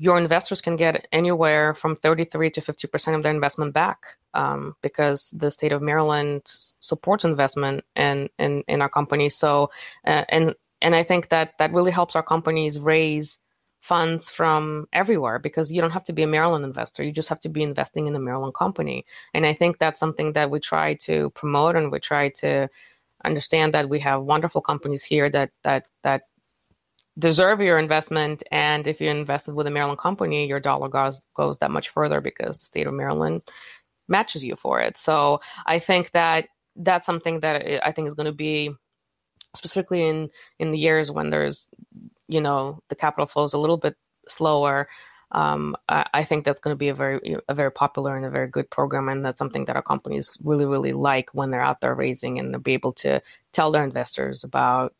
your 0.00 0.16
investors 0.16 0.62
can 0.62 0.76
get 0.76 1.06
anywhere 1.12 1.74
from 1.74 1.94
33 1.94 2.50
to 2.52 2.62
50% 2.62 3.14
of 3.14 3.22
their 3.22 3.34
investment 3.34 3.74
back 3.74 3.98
um, 4.32 4.74
because 4.80 5.30
the 5.36 5.50
state 5.50 5.72
of 5.72 5.82
Maryland 5.82 6.40
supports 6.80 7.22
investment 7.24 7.84
in, 7.96 8.26
in, 8.38 8.64
in 8.66 8.80
our 8.80 8.88
company. 8.88 9.28
So, 9.28 9.70
uh, 10.06 10.24
and, 10.30 10.54
and 10.80 10.94
I 10.94 11.04
think 11.04 11.28
that 11.28 11.52
that 11.58 11.74
really 11.74 11.90
helps 11.90 12.16
our 12.16 12.22
companies 12.22 12.78
raise 12.78 13.38
funds 13.82 14.30
from 14.30 14.88
everywhere 14.94 15.38
because 15.38 15.70
you 15.70 15.82
don't 15.82 15.90
have 15.90 16.04
to 16.04 16.14
be 16.14 16.22
a 16.22 16.26
Maryland 16.26 16.64
investor. 16.64 17.02
You 17.02 17.12
just 17.12 17.28
have 17.28 17.40
to 17.40 17.50
be 17.50 17.62
investing 17.62 18.06
in 18.06 18.16
a 18.16 18.20
Maryland 18.20 18.54
company. 18.54 19.04
And 19.34 19.44
I 19.44 19.52
think 19.52 19.78
that's 19.78 20.00
something 20.00 20.32
that 20.32 20.50
we 20.50 20.60
try 20.60 20.94
to 20.94 21.28
promote 21.30 21.76
and 21.76 21.92
we 21.92 22.00
try 22.00 22.30
to 22.40 22.70
understand 23.26 23.74
that 23.74 23.86
we 23.86 24.00
have 24.00 24.22
wonderful 24.22 24.62
companies 24.62 25.02
here 25.02 25.28
that 25.28 25.50
that 25.62 25.84
that 26.02 26.22
deserve 27.18 27.60
your 27.60 27.78
investment 27.78 28.42
and 28.50 28.86
if 28.86 29.00
you 29.00 29.10
invested 29.10 29.54
with 29.54 29.66
a 29.66 29.70
Maryland 29.70 29.98
company 29.98 30.46
your 30.46 30.60
dollar 30.60 30.88
goes 30.88 31.20
goes 31.34 31.58
that 31.58 31.70
much 31.70 31.90
further 31.90 32.20
because 32.20 32.56
the 32.56 32.64
state 32.64 32.86
of 32.86 32.94
Maryland 32.94 33.42
matches 34.10 34.44
you 34.44 34.56
for 34.56 34.80
it. 34.80 34.98
So 34.98 35.40
I 35.64 35.78
think 35.78 36.10
that 36.10 36.48
that's 36.76 37.06
something 37.06 37.40
that 37.40 37.86
I 37.86 37.92
think 37.92 38.08
is 38.08 38.14
going 38.14 38.26
to 38.26 38.32
be 38.32 38.72
specifically 39.54 40.06
in 40.06 40.28
in 40.58 40.72
the 40.72 40.78
years 40.78 41.10
when 41.10 41.30
there's 41.30 41.68
you 42.28 42.40
know 42.40 42.82
the 42.88 42.94
capital 42.94 43.26
flows 43.26 43.54
a 43.54 43.58
little 43.58 43.78
bit 43.78 43.96
slower 44.28 44.88
um, 45.32 45.76
I, 45.88 46.06
I, 46.12 46.24
think 46.24 46.44
that's 46.44 46.60
going 46.60 46.74
to 46.74 46.78
be 46.78 46.88
a 46.88 46.94
very 46.94 47.36
a 47.48 47.54
very 47.54 47.70
popular 47.70 48.16
and 48.16 48.26
a 48.26 48.30
very 48.30 48.48
good 48.48 48.68
program, 48.68 49.08
and 49.08 49.24
that's 49.24 49.38
something 49.38 49.64
that 49.66 49.76
our 49.76 49.82
companies 49.82 50.36
really 50.42 50.64
really 50.64 50.92
like 50.92 51.30
when 51.32 51.52
they're 51.52 51.62
out 51.62 51.80
there 51.80 51.94
raising 51.94 52.40
and 52.40 52.52
they'll 52.52 52.60
be 52.60 52.74
able 52.74 52.92
to 52.94 53.22
tell 53.52 53.70
their 53.70 53.84
investors 53.84 54.42
about 54.42 54.92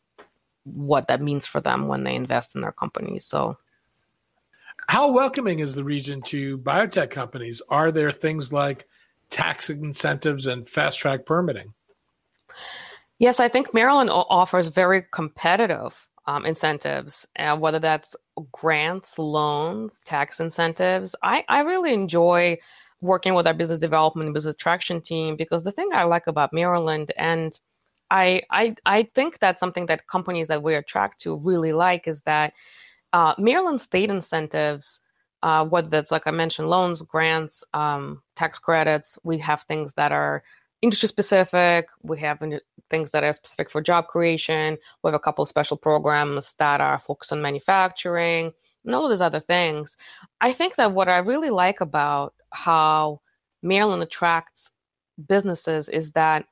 what 0.63 1.07
that 1.07 1.21
means 1.21 1.47
for 1.47 1.61
them 1.61 1.87
when 1.87 2.03
they 2.03 2.15
invest 2.15 2.55
in 2.55 2.61
their 2.61 2.71
companies. 2.71 3.25
So. 3.25 3.57
How 4.87 5.11
welcoming 5.11 5.59
is 5.59 5.75
the 5.75 5.83
region 5.83 6.21
to 6.23 6.57
biotech 6.57 7.11
companies? 7.11 7.61
Are 7.69 7.91
there 7.91 8.11
things 8.11 8.51
like 8.51 8.87
tax 9.29 9.69
incentives 9.69 10.47
and 10.47 10.67
fast 10.67 10.99
track 10.99 11.25
permitting? 11.25 11.73
Yes, 13.19 13.39
I 13.39 13.47
think 13.47 13.73
Maryland 13.73 14.09
offers 14.11 14.69
very 14.69 15.05
competitive 15.11 15.93
um, 16.25 16.45
incentives, 16.45 17.27
uh, 17.37 17.55
whether 17.55 17.79
that's 17.79 18.15
grants, 18.51 19.17
loans, 19.17 19.93
tax 20.05 20.39
incentives. 20.39 21.15
I, 21.23 21.43
I 21.47 21.61
really 21.61 21.93
enjoy 21.93 22.57
working 23.01 23.33
with 23.33 23.47
our 23.47 23.53
business 23.53 23.79
development 23.79 24.27
and 24.27 24.33
business 24.33 24.53
attraction 24.53 25.01
team 25.01 25.35
because 25.35 25.63
the 25.63 25.71
thing 25.71 25.89
I 25.93 26.03
like 26.03 26.27
about 26.27 26.53
Maryland 26.53 27.11
and 27.17 27.59
I, 28.11 28.43
I, 28.51 28.75
I 28.85 29.09
think 29.15 29.39
that's 29.39 29.59
something 29.59 29.85
that 29.87 30.07
companies 30.07 30.47
that 30.49 30.61
we 30.61 30.75
attract 30.75 31.21
to 31.21 31.37
really 31.37 31.71
like 31.71 32.07
is 32.07 32.21
that 32.21 32.53
uh, 33.13 33.33
Maryland 33.37 33.81
state 33.81 34.09
incentives, 34.09 34.99
uh, 35.43 35.65
whether 35.65 35.89
that's 35.89 36.11
like 36.11 36.27
I 36.27 36.31
mentioned, 36.31 36.67
loans, 36.67 37.01
grants, 37.01 37.63
um, 37.73 38.21
tax 38.35 38.59
credits, 38.59 39.17
we 39.23 39.37
have 39.39 39.63
things 39.63 39.93
that 39.93 40.11
are 40.11 40.43
industry 40.81 41.07
specific. 41.07 41.87
We 42.03 42.19
have 42.19 42.39
things 42.89 43.11
that 43.11 43.23
are 43.23 43.33
specific 43.33 43.71
for 43.71 43.81
job 43.81 44.07
creation. 44.07 44.77
We 45.03 45.07
have 45.07 45.15
a 45.15 45.19
couple 45.19 45.45
special 45.45 45.77
programs 45.77 46.53
that 46.59 46.81
are 46.81 46.99
focused 46.99 47.31
on 47.31 47.41
manufacturing 47.41 48.51
and 48.85 48.95
all 48.95 49.07
these 49.07 49.21
other 49.21 49.39
things. 49.39 49.95
I 50.41 50.53
think 50.53 50.75
that 50.75 50.91
what 50.91 51.07
I 51.07 51.19
really 51.19 51.49
like 51.49 51.81
about 51.81 52.33
how 52.51 53.21
Maryland 53.63 54.03
attracts 54.03 54.71
businesses 55.27 55.87
is 55.87 56.11
that 56.11 56.45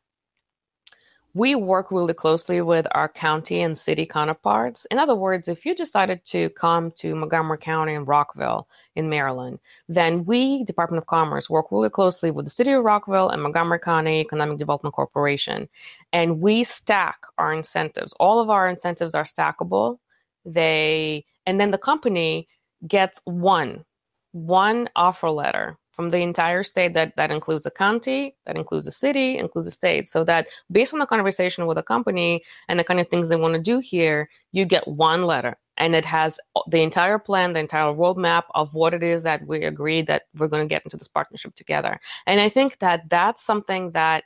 we 1.33 1.53
work 1.53 1.91
really 1.91 2.13
closely 2.13 2.61
with 2.61 2.87
our 2.91 3.07
county 3.07 3.61
and 3.61 3.77
city 3.77 4.05
counterparts. 4.05 4.85
In 4.89 4.97
other 4.97 5.15
words, 5.15 5.47
if 5.47 5.65
you 5.65 5.75
decided 5.75 6.25
to 6.25 6.49
come 6.51 6.91
to 6.97 7.13
Montgomery 7.13 7.59
County 7.59 7.93
and 7.93 8.07
Rockville 8.07 8.67
in 8.95 9.09
Maryland, 9.09 9.59
then 9.87 10.25
we, 10.25 10.63
Department 10.63 11.01
of 11.01 11.07
Commerce, 11.07 11.49
work 11.49 11.71
really 11.71 11.89
closely 11.89 12.31
with 12.31 12.45
the 12.45 12.51
city 12.51 12.71
of 12.71 12.83
Rockville 12.83 13.29
and 13.29 13.43
Montgomery 13.43 13.79
County 13.79 14.21
Economic 14.21 14.57
Development 14.57 14.93
Corporation. 14.93 15.69
And 16.13 16.41
we 16.41 16.63
stack 16.63 17.19
our 17.37 17.53
incentives. 17.53 18.13
All 18.19 18.39
of 18.39 18.49
our 18.49 18.67
incentives 18.67 19.13
are 19.13 19.25
stackable. 19.25 19.99
They 20.45 21.25
and 21.45 21.59
then 21.59 21.71
the 21.71 21.77
company 21.77 22.47
gets 22.87 23.21
one, 23.25 23.85
one 24.31 24.89
offer 24.95 25.29
letter 25.29 25.77
from 25.99 26.11
the 26.11 26.19
entire 26.19 26.63
state 26.63 26.93
that 26.93 27.13
that 27.17 27.29
includes 27.29 27.65
a 27.65 27.71
county 27.71 28.33
that 28.45 28.55
includes 28.55 28.87
a 28.87 28.91
city 28.91 29.37
includes 29.37 29.67
a 29.67 29.71
state. 29.71 30.07
So 30.07 30.23
that 30.23 30.47
based 30.71 30.93
on 30.93 30.99
the 30.99 31.05
conversation 31.05 31.67
with 31.67 31.77
a 31.77 31.83
company 31.83 32.41
and 32.69 32.79
the 32.79 32.85
kind 32.85 33.01
of 33.01 33.09
things 33.09 33.27
they 33.27 33.35
want 33.35 33.55
to 33.55 33.61
do 33.61 33.79
here 33.79 34.29
you 34.53 34.63
get 34.63 34.87
one 34.87 35.23
letter. 35.23 35.57
And 35.75 35.93
it 35.93 36.05
has 36.05 36.39
the 36.69 36.81
entire 36.81 37.19
plan 37.19 37.51
the 37.51 37.59
entire 37.59 37.93
roadmap 37.93 38.43
of 38.55 38.73
what 38.73 38.93
it 38.93 39.03
is 39.03 39.23
that 39.23 39.45
we 39.45 39.65
agree 39.65 40.01
that 40.03 40.21
we're 40.37 40.47
going 40.47 40.65
to 40.65 40.73
get 40.73 40.85
into 40.85 40.95
this 40.95 41.09
partnership 41.09 41.53
together. 41.55 41.99
And 42.27 42.39
i 42.39 42.49
think 42.49 42.79
that 42.79 43.01
that's 43.09 43.43
something 43.43 43.91
that 43.91 44.23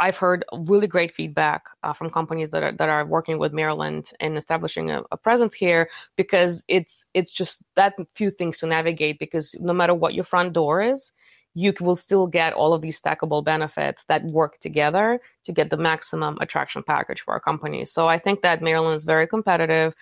I've 0.00 0.16
heard 0.16 0.44
really 0.52 0.86
great 0.86 1.14
feedback 1.14 1.64
uh, 1.82 1.92
from 1.92 2.10
companies 2.10 2.50
that 2.50 2.62
are 2.62 2.72
that 2.72 2.88
are 2.88 3.04
working 3.04 3.38
with 3.38 3.52
Maryland 3.52 4.10
and 4.20 4.36
establishing 4.36 4.90
a, 4.90 5.02
a, 5.10 5.16
presence 5.16 5.54
here 5.54 5.88
because 6.16 6.64
it's 6.68 7.04
it's 7.14 7.30
just 7.30 7.62
that 7.74 7.94
few 8.14 8.30
things 8.30 8.58
to 8.58 8.66
navigate 8.66 9.18
because 9.18 9.56
no 9.58 9.72
matter 9.72 9.94
what 9.94 10.14
your 10.14 10.24
front 10.24 10.52
door 10.52 10.82
is, 10.82 11.12
you 11.54 11.72
will 11.80 11.96
still 11.96 12.26
get 12.26 12.52
all 12.52 12.72
of 12.72 12.82
these 12.82 13.00
stackable 13.00 13.44
benefits 13.44 14.04
that 14.08 14.24
work 14.24 14.60
together 14.60 15.20
to 15.44 15.52
get 15.52 15.70
the 15.70 15.76
maximum 15.76 16.38
attraction 16.40 16.82
package 16.82 17.22
for 17.22 17.34
our 17.34 17.40
companies. 17.40 17.90
So 17.90 18.06
I 18.06 18.18
think 18.18 18.42
that 18.42 18.62
Maryland 18.62 18.96
is 18.96 19.04
very 19.04 19.26
competitive 19.26 19.94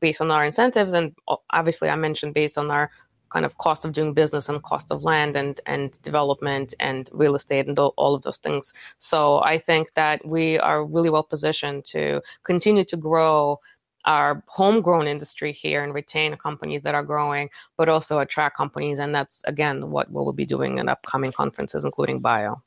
based 0.00 0.20
on 0.20 0.30
our 0.30 0.44
incentives 0.44 0.92
and 0.92 1.14
obviously 1.50 1.88
I 1.88 1.96
mentioned 1.96 2.34
based 2.34 2.58
on 2.58 2.70
our 2.70 2.90
kind 3.30 3.44
of 3.44 3.56
cost 3.58 3.84
of 3.84 3.92
doing 3.92 4.14
business 4.14 4.48
and 4.48 4.62
cost 4.62 4.90
of 4.90 5.02
land 5.02 5.36
and 5.36 5.60
and 5.66 6.00
development 6.02 6.74
and 6.80 7.10
real 7.12 7.34
estate 7.34 7.66
and 7.66 7.78
all 7.78 8.14
of 8.14 8.22
those 8.22 8.38
things. 8.38 8.72
So 8.98 9.40
I 9.42 9.58
think 9.58 9.92
that 9.94 10.26
we 10.26 10.58
are 10.58 10.84
really 10.84 11.10
well 11.10 11.22
positioned 11.22 11.84
to 11.86 12.22
continue 12.44 12.84
to 12.84 12.96
grow 12.96 13.60
our 14.04 14.42
homegrown 14.46 15.06
industry 15.06 15.52
here 15.52 15.84
and 15.84 15.92
retain 15.92 16.34
companies 16.36 16.82
that 16.82 16.94
are 16.94 17.02
growing, 17.02 17.50
but 17.76 17.88
also 17.88 18.20
attract 18.20 18.56
companies. 18.56 18.98
And 18.98 19.14
that's 19.14 19.42
again 19.44 19.90
what 19.90 20.10
we'll 20.10 20.32
be 20.32 20.46
doing 20.46 20.78
in 20.78 20.88
upcoming 20.88 21.32
conferences, 21.32 21.84
including 21.84 22.20
bio. 22.20 22.62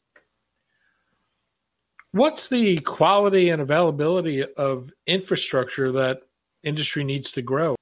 What's 2.13 2.49
the 2.49 2.77
quality 2.79 3.49
and 3.49 3.61
availability 3.61 4.43
of 4.55 4.91
infrastructure 5.07 5.93
that 5.93 6.23
industry 6.63 7.05
needs 7.05 7.31
to 7.31 7.41
grow? 7.41 7.75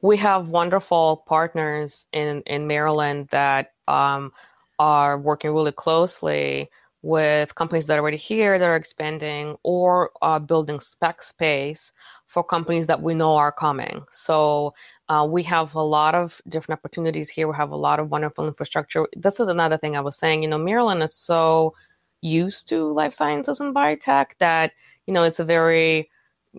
We 0.00 0.16
have 0.16 0.48
wonderful 0.48 1.24
partners 1.26 2.06
in, 2.12 2.42
in 2.46 2.66
Maryland 2.66 3.28
that 3.30 3.72
um, 3.88 4.32
are 4.78 5.18
working 5.18 5.52
really 5.52 5.72
closely 5.72 6.70
with 7.02 7.54
companies 7.54 7.86
that 7.86 7.94
are 7.94 8.00
already 8.00 8.16
here 8.16 8.58
that 8.58 8.64
are 8.64 8.76
expanding 8.76 9.56
or 9.62 10.10
are 10.20 10.40
building 10.40 10.80
spec 10.80 11.22
space 11.22 11.92
for 12.26 12.44
companies 12.44 12.86
that 12.86 13.02
we 13.02 13.14
know 13.14 13.36
are 13.36 13.52
coming. 13.52 14.04
So 14.10 14.74
uh, 15.08 15.26
we 15.28 15.42
have 15.44 15.74
a 15.74 15.80
lot 15.80 16.14
of 16.14 16.40
different 16.48 16.78
opportunities 16.78 17.28
here. 17.28 17.48
We 17.48 17.56
have 17.56 17.70
a 17.70 17.76
lot 17.76 18.00
of 18.00 18.10
wonderful 18.10 18.46
infrastructure. 18.46 19.06
This 19.16 19.40
is 19.40 19.48
another 19.48 19.78
thing 19.78 19.96
I 19.96 20.00
was 20.00 20.18
saying. 20.18 20.42
You 20.42 20.48
know, 20.48 20.58
Maryland 20.58 21.02
is 21.02 21.14
so 21.14 21.74
used 22.20 22.68
to 22.68 22.92
life 22.92 23.14
sciences 23.14 23.60
and 23.60 23.74
biotech 23.74 24.26
that 24.40 24.72
you 25.06 25.14
know 25.14 25.22
it's 25.22 25.38
a 25.38 25.44
very 25.44 26.10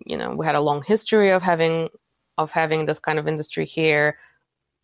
you 0.06 0.18
know 0.18 0.34
we 0.34 0.46
had 0.46 0.56
a 0.56 0.62
long 0.62 0.82
history 0.82 1.32
of 1.32 1.42
having 1.42 1.90
of 2.40 2.50
having 2.52 2.86
this 2.86 3.00
kind 3.00 3.20
of 3.20 3.28
industry 3.28 3.66
here, 3.66 4.18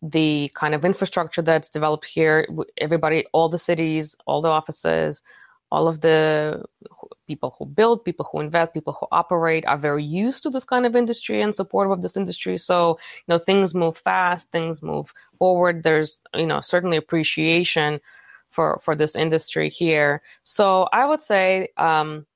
the 0.02 0.50
kind 0.54 0.74
of 0.74 0.84
infrastructure 0.84 1.42
that's 1.42 1.70
developed 1.70 2.04
here, 2.04 2.46
everybody, 2.78 3.24
all 3.32 3.48
the 3.48 3.58
cities, 3.58 4.14
all 4.26 4.42
the 4.42 4.48
offices, 4.48 5.22
all 5.72 5.88
of 5.88 6.00
the 6.00 6.62
people 7.26 7.56
who 7.58 7.64
build, 7.64 8.04
people 8.04 8.28
who 8.30 8.40
invest, 8.40 8.74
people 8.74 8.92
who 8.92 9.06
operate 9.10 9.64
are 9.66 9.78
very 9.78 10.04
used 10.04 10.42
to 10.42 10.50
this 10.50 10.64
kind 10.64 10.86
of 10.86 10.94
industry 10.94 11.42
and 11.42 11.54
supportive 11.54 11.90
of 11.90 12.02
this 12.02 12.16
industry. 12.16 12.56
So, 12.58 12.98
you 13.26 13.32
know, 13.32 13.38
things 13.38 13.74
move 13.74 13.96
fast, 13.98 14.50
things 14.52 14.82
move 14.82 15.12
forward. 15.38 15.82
There's, 15.82 16.20
you 16.34 16.46
know, 16.46 16.60
certainly 16.60 16.98
appreciation 16.98 18.00
for 18.50 18.80
for 18.84 18.94
this 18.94 19.16
industry 19.16 19.68
here. 19.70 20.22
So, 20.44 20.88
I 20.92 21.04
would 21.06 21.20
say 21.20 21.68
um, 21.78 22.26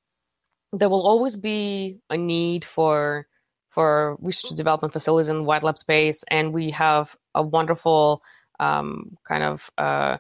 there 0.73 0.91
will 0.91 1.07
always 1.07 1.37
be 1.37 2.01
a 2.11 2.17
need 2.17 2.65
for 2.65 3.27
for 3.71 4.17
research 4.21 4.57
development 4.57 4.93
facilities 4.93 5.29
in 5.29 5.45
wet 5.45 5.63
lab 5.63 5.79
space, 5.79 6.25
and 6.29 6.53
we 6.53 6.71
have 6.71 7.17
a 7.35 7.43
wonderful 7.43 8.23
um, 8.59 9.17
kind 9.27 9.43
of 9.43 9.71
uh, 9.79 10.19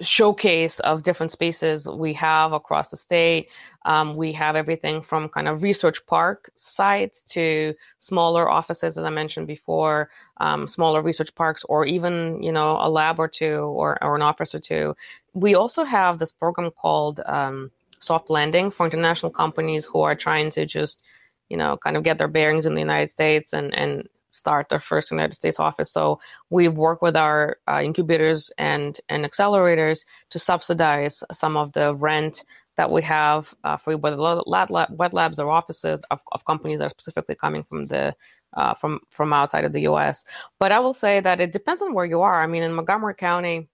showcase 0.00 0.78
of 0.80 1.02
different 1.02 1.32
spaces 1.32 1.88
we 1.88 2.12
have 2.12 2.52
across 2.52 2.90
the 2.90 2.96
state. 2.96 3.48
Um, 3.84 4.14
we 4.14 4.32
have 4.32 4.54
everything 4.54 5.02
from 5.02 5.28
kind 5.28 5.48
of 5.48 5.62
research 5.62 6.04
park 6.06 6.50
sites 6.54 7.22
to 7.30 7.74
smaller 7.98 8.48
offices, 8.48 8.96
as 8.96 9.04
I 9.04 9.10
mentioned 9.10 9.46
before, 9.46 10.10
um, 10.36 10.68
smaller 10.68 11.02
research 11.02 11.34
parks, 11.34 11.64
or 11.64 11.84
even 11.84 12.42
you 12.42 12.52
know 12.52 12.78
a 12.80 12.88
lab 12.88 13.18
or 13.18 13.28
two 13.28 13.58
or, 13.58 14.02
or 14.02 14.14
an 14.14 14.22
office 14.22 14.54
or 14.54 14.60
two. 14.60 14.94
We 15.34 15.54
also 15.54 15.84
have 15.84 16.18
this 16.18 16.32
program 16.32 16.70
called 16.70 17.20
um, 17.26 17.70
Soft 17.98 18.30
Landing 18.30 18.70
for 18.70 18.86
international 18.86 19.32
companies 19.32 19.84
who 19.84 20.00
are 20.02 20.14
trying 20.14 20.50
to 20.50 20.64
just 20.64 21.02
you 21.48 21.56
know, 21.56 21.76
kind 21.76 21.96
of 21.96 22.02
get 22.02 22.18
their 22.18 22.28
bearings 22.28 22.66
in 22.66 22.74
the 22.74 22.80
United 22.80 23.10
States 23.10 23.52
and, 23.52 23.74
and 23.74 24.08
start 24.30 24.68
their 24.68 24.80
first 24.80 25.10
United 25.10 25.34
States 25.34 25.58
office. 25.58 25.90
So 25.90 26.20
we 26.50 26.68
work 26.68 27.02
with 27.02 27.16
our 27.16 27.56
uh, 27.68 27.80
incubators 27.82 28.50
and, 28.58 28.98
and 29.08 29.24
accelerators 29.24 30.04
to 30.30 30.38
subsidize 30.38 31.24
some 31.32 31.56
of 31.56 31.72
the 31.72 31.94
rent 31.94 32.44
that 32.76 32.90
we 32.90 33.02
have 33.02 33.52
uh, 33.64 33.76
for 33.76 33.96
whether 33.96 34.16
lab, 34.16 34.70
lab, 34.70 34.88
wet 34.90 35.14
labs 35.14 35.38
or 35.38 35.50
offices 35.50 35.98
of, 36.10 36.20
of 36.32 36.44
companies 36.44 36.78
that 36.78 36.86
are 36.86 36.90
specifically 36.90 37.34
coming 37.34 37.64
from 37.64 37.86
the 37.86 38.14
uh, 38.54 38.72
from 38.74 39.00
from 39.10 39.32
outside 39.32 39.64
of 39.64 39.72
the 39.72 39.82
U.S. 39.82 40.24
But 40.58 40.72
I 40.72 40.78
will 40.78 40.94
say 40.94 41.20
that 41.20 41.40
it 41.40 41.52
depends 41.52 41.82
on 41.82 41.92
where 41.92 42.06
you 42.06 42.22
are. 42.22 42.42
I 42.42 42.46
mean, 42.46 42.62
in 42.62 42.72
Montgomery 42.72 43.14
County, 43.14 43.68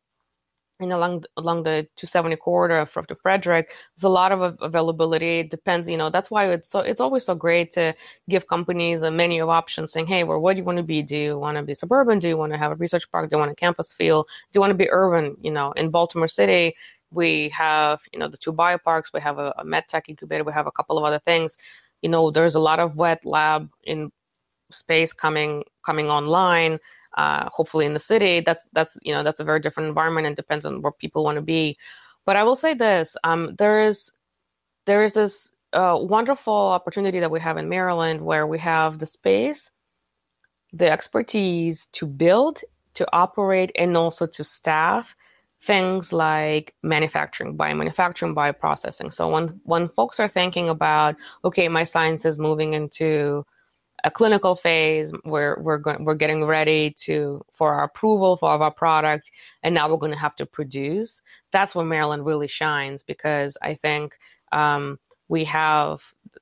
and 0.80 0.92
along 0.92 1.24
along 1.37 1.62
the 1.62 1.87
270 1.96 2.37
corridor 2.37 2.87
from 2.87 3.04
to 3.06 3.14
Frederick, 3.14 3.68
there's 3.94 4.04
a 4.04 4.08
lot 4.08 4.32
of 4.32 4.56
availability. 4.61 5.40
It 5.40 5.50
depends, 5.50 5.88
you 5.88 5.96
know. 5.96 6.11
That's 6.11 6.30
why 6.30 6.50
it's 6.50 6.68
so 6.70 6.80
it's 6.80 7.00
always 7.00 7.24
so 7.24 7.35
great 7.35 7.72
to 7.72 7.94
give 8.28 8.48
companies 8.48 9.02
a 9.02 9.11
menu 9.11 9.42
of 9.42 9.48
options, 9.48 9.92
saying, 9.92 10.06
"Hey, 10.06 10.24
well, 10.24 10.40
what 10.40 10.54
do 10.54 10.58
you 10.58 10.64
want 10.64 10.78
to 10.78 10.82
be? 10.82 11.02
Do 11.02 11.16
you 11.16 11.38
want 11.38 11.56
to 11.56 11.62
be 11.62 11.74
suburban? 11.74 12.18
Do 12.18 12.28
you 12.28 12.37
want 12.37 12.52
to 12.52 12.58
have 12.58 12.72
a 12.72 12.76
research 12.76 13.11
park? 13.11 13.30
Do 13.30 13.37
you 13.37 13.40
want 13.40 13.52
a 13.52 13.54
campus 13.54 13.92
feel? 13.92 14.24
Do 14.24 14.56
you 14.56 14.61
want 14.61 14.72
to 14.72 14.76
be 14.76 14.90
urban? 14.90 15.37
You 15.40 15.52
know, 15.52 15.72
in 15.72 15.90
Baltimore 15.90 16.28
City, 16.28 16.74
we 17.12 17.48
have 17.50 18.00
you 18.12 18.18
know 18.18 18.28
the 18.28 18.37
two 18.38 18.52
bioparks, 18.52 19.12
we 19.14 19.20
have 19.20 19.38
a, 19.38 19.54
a 19.58 19.64
medtech 19.64 20.08
incubator, 20.08 20.44
we 20.44 20.52
have 20.52 20.66
a 20.66 20.72
couple 20.72 20.98
of 20.98 21.04
other 21.04 21.20
things. 21.20 21.56
You 22.02 22.08
know, 22.11 22.30
there's 22.30 22.56
a 22.56 22.61
lot 22.61 22.80
of 22.80 22.96
wet 22.96 23.24
lab 23.24 23.70
in 23.85 24.11
space 24.70 25.12
coming 25.12 25.64
coming 25.85 26.08
online 26.11 26.78
uh, 27.16 27.48
hopefully 27.51 27.87
in 27.87 27.94
the 27.94 28.01
city. 28.01 28.42
That's 28.44 28.66
that's 28.72 28.96
you 29.03 29.12
know 29.12 29.22
that's 29.22 29.40
a 29.40 29.44
very 29.44 29.61
different 29.61 29.88
environment 29.88 30.27
and 30.27 30.37
depends 30.37 30.64
on 30.64 30.83
where 30.83 30.92
people 30.92 31.25
want 31.25 31.37
to 31.37 31.42
be. 31.42 31.77
But 32.25 32.37
i 32.37 32.42
will 32.44 32.57
say 32.57 32.75
this 32.75 33.16
um, 33.25 33.55
there 33.59 33.81
is 33.85 34.12
there 34.87 35.05
is 35.05 35.12
this 35.12 35.53
uh, 35.72 35.96
wonderful 35.98 36.55
opportunity 36.55 37.18
that 37.20 37.31
we 37.31 37.40
have 37.40 37.57
in 37.57 37.68
maryland 37.68 38.20
where 38.20 38.46
we 38.46 38.59
have 38.59 38.98
the 38.98 39.07
space 39.07 39.70
the 40.72 40.90
expertise 40.90 41.87
to 41.92 42.07
build 42.07 42.61
to 42.94 43.07
operate 43.12 43.72
and 43.77 43.96
also 43.96 44.27
to 44.27 44.44
staff 44.44 45.14
things 45.62 46.12
like 46.12 46.75
manufacturing 46.83 47.57
biomanufacturing 47.57 48.35
bioprocessing. 48.35 49.12
So 49.12 49.29
when 49.29 49.61
when 49.64 49.88
folks 49.90 50.18
are 50.18 50.29
thinking 50.29 50.68
about 50.68 51.14
okay 51.44 51.68
my 51.68 51.85
science 51.85 52.25
is 52.25 52.38
moving 52.38 52.75
into 52.75 53.44
a 54.05 54.11
clinical 54.11 54.57
phase. 54.57 55.12
We're 55.25 55.61
we're 55.61 55.79
going 55.79 56.05
we're 56.05 56.15
getting 56.15 56.45
ready 56.45 56.95
to 57.05 57.45
for 57.53 57.75
our 57.75 57.85
approval 57.85 58.37
for 58.37 58.49
our 58.49 58.71
product, 58.71 59.31
and 59.62 59.75
now 59.75 59.88
we're 59.88 59.97
going 59.97 60.12
to 60.12 60.19
have 60.19 60.37
to 60.37 60.47
produce. 60.47 61.23
That's 61.53 61.75
where 61.75 61.85
Maryland 61.85 62.27
really 62.27 62.49
shines 62.49 63.03
because 63.03 63.57
I 63.62 63.75
think 63.75 64.19
um, 64.51 64.99
we 65.29 65.45
have 65.45 66.01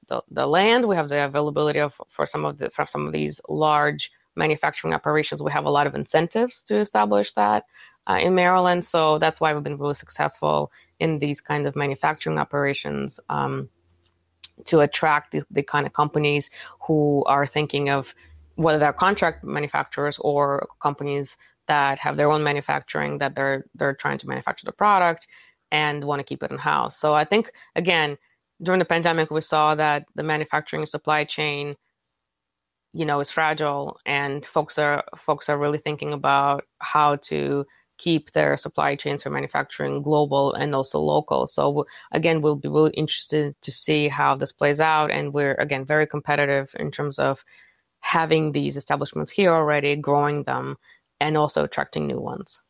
the, 0.09 0.23
the 0.31 0.47
land, 0.47 0.87
we 0.87 0.97
have 0.97 1.09
the 1.09 1.25
availability 1.25 1.81
of 1.81 1.95
for 2.09 2.27
some 2.27 2.45
of 2.45 2.59
the 2.59 2.71
for 2.71 2.87
some 2.87 3.07
of 3.07 3.13
these 3.13 3.41
large 3.49 4.11
manufacturing 4.37 4.95
operations. 4.95 5.43
We 5.43 5.53
have 5.53 5.67
a 5.67 5.71
lot 5.71 5.87
of 5.87 5.95
incentives 5.95 6.63
to 6.65 6.79
establish 6.79 7.33
that. 7.33 7.65
Uh, 8.09 8.19
in 8.19 8.35
Maryland, 8.35 8.83
so 8.85 9.19
that's 9.19 9.41
why 9.41 9.53
we've 9.53 9.63
been 9.63 9.77
really 9.77 9.95
successful 9.95 10.73
in 10.99 11.19
these 11.19 11.41
kind 11.41 11.67
of 11.67 11.77
manufacturing 11.77 12.39
operations. 12.39 13.21
Um, 13.29 13.69
to 14.67 14.81
attract 14.81 15.33
the, 15.33 15.43
the 15.51 15.63
kind 15.63 15.87
of 15.87 15.93
companies 15.93 16.51
who 16.87 17.25
are 17.27 17.47
thinking 17.47 17.91
of 17.91 18.15
whether 18.57 18.79
they're 18.79 18.93
contract 18.93 19.43
manufacturers 19.45 20.19
or 20.21 20.69
companies 20.83 21.37
that 21.67 21.99
have 21.99 22.17
their 22.17 22.31
own 22.31 22.43
manufacturing 22.43 23.19
that 23.19 23.35
they're 23.35 23.65
they're 23.75 23.95
trying 23.95 24.19
to 24.19 24.29
manufacture 24.29 24.67
the 24.67 24.73
product 24.73 25.27
and 25.73 26.05
want 26.05 26.19
to 26.19 26.25
keep 26.25 26.43
it 26.43 26.51
in 26.51 26.59
house. 26.59 26.99
So 26.99 27.15
I 27.15 27.25
think 27.25 27.53
again 27.77 28.19
during 28.63 28.79
the 28.79 28.85
pandemic 28.85 29.31
we 29.31 29.41
saw 29.41 29.75
that 29.75 30.05
the 30.15 30.23
manufacturing 30.23 30.85
supply 30.87 31.25
chain 31.25 31.77
you 32.93 33.07
know 33.07 33.21
is 33.21 33.31
fragile 33.31 33.99
and 34.05 34.45
folks 34.45 34.79
are 34.79 35.05
folks 35.25 35.49
are 35.49 35.59
really 35.59 35.79
thinking 35.79 36.13
about 36.13 36.65
how 36.81 37.17
to 37.17 37.65
keep 38.01 38.33
their 38.33 38.57
supply 38.57 38.97
chains 38.97 39.23
for 39.23 39.31
manufacturing 39.31 40.03
global 40.03 40.55
and 40.55 40.75
also 40.75 40.99
local. 40.99 41.47
So 41.47 41.87
again, 42.13 42.41
we'll 42.41 42.57
be 42.57 42.69
really 42.69 42.93
interested 42.93 43.55
to 43.61 43.71
see 43.71 44.09
how 44.09 44.37
this 44.37 44.53
plays 44.53 44.81
out. 44.81 45.11
And 45.11 45.35
we're 45.35 45.55
again 45.55 45.85
very 45.85 46.07
competitive 46.07 46.71
in 46.81 46.91
terms 46.91 47.19
of 47.19 47.45
having 48.01 48.53
these 48.53 48.79
establishments 48.79 49.31
here 49.31 49.53
already, 49.53 49.95
growing 49.97 50.45
them, 50.45 50.77
and 51.21 51.37
also 51.37 51.65
attracting 51.65 52.07
new 52.07 52.21
ones. 52.21 52.63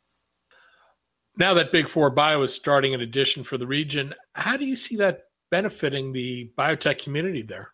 Now 1.37 1.55
that 1.55 1.71
Big 1.71 1.89
Four 1.89 2.11
Bio 2.11 2.43
is 2.43 2.53
starting 2.53 2.93
an 2.93 3.01
edition 3.01 3.45
for 3.45 3.57
the 3.57 3.67
region, 3.67 4.13
how 4.33 4.57
do 4.57 4.67
you 4.67 4.77
see 4.77 4.97
that 4.97 5.23
benefiting 5.51 6.13
the 6.13 6.51
biotech 6.59 6.99
community 7.03 7.43
there? 7.43 7.71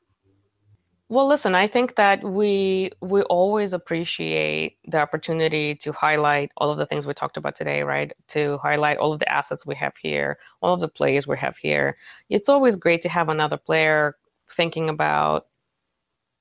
Well, 1.08 1.28
listen, 1.28 1.54
I 1.54 1.68
think 1.68 1.94
that 1.96 2.24
we 2.24 2.90
we 3.00 3.22
always 3.22 3.72
appreciate 3.72 4.78
the 4.88 4.98
opportunity 4.98 5.74
to 5.76 5.92
highlight 5.92 6.50
all 6.56 6.70
of 6.72 6.78
the 6.78 6.86
things 6.86 7.06
we 7.06 7.14
talked 7.14 7.36
about 7.36 7.54
today, 7.54 7.82
right? 7.84 8.12
To 8.28 8.58
highlight 8.58 8.98
all 8.98 9.12
of 9.12 9.20
the 9.20 9.28
assets 9.32 9.64
we 9.64 9.76
have 9.76 9.96
here, 9.96 10.38
all 10.62 10.74
of 10.74 10.80
the 10.80 10.88
players 10.88 11.26
we 11.28 11.38
have 11.38 11.56
here. 11.58 11.96
It's 12.28 12.48
always 12.48 12.74
great 12.76 13.02
to 13.02 13.08
have 13.08 13.28
another 13.28 13.56
player 13.56 14.16
thinking 14.50 14.88
about 14.88 15.46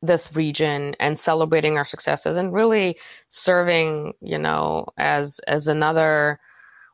this 0.02 0.36
region 0.36 0.96
and 1.00 1.20
celebrating 1.20 1.78
our 1.78 1.86
successes 1.86 2.36
and 2.38 2.54
really 2.54 2.98
serving, 3.30 4.14
you 4.22 4.38
know, 4.40 4.88
as 4.98 5.40
as 5.48 5.68
another 5.68 6.40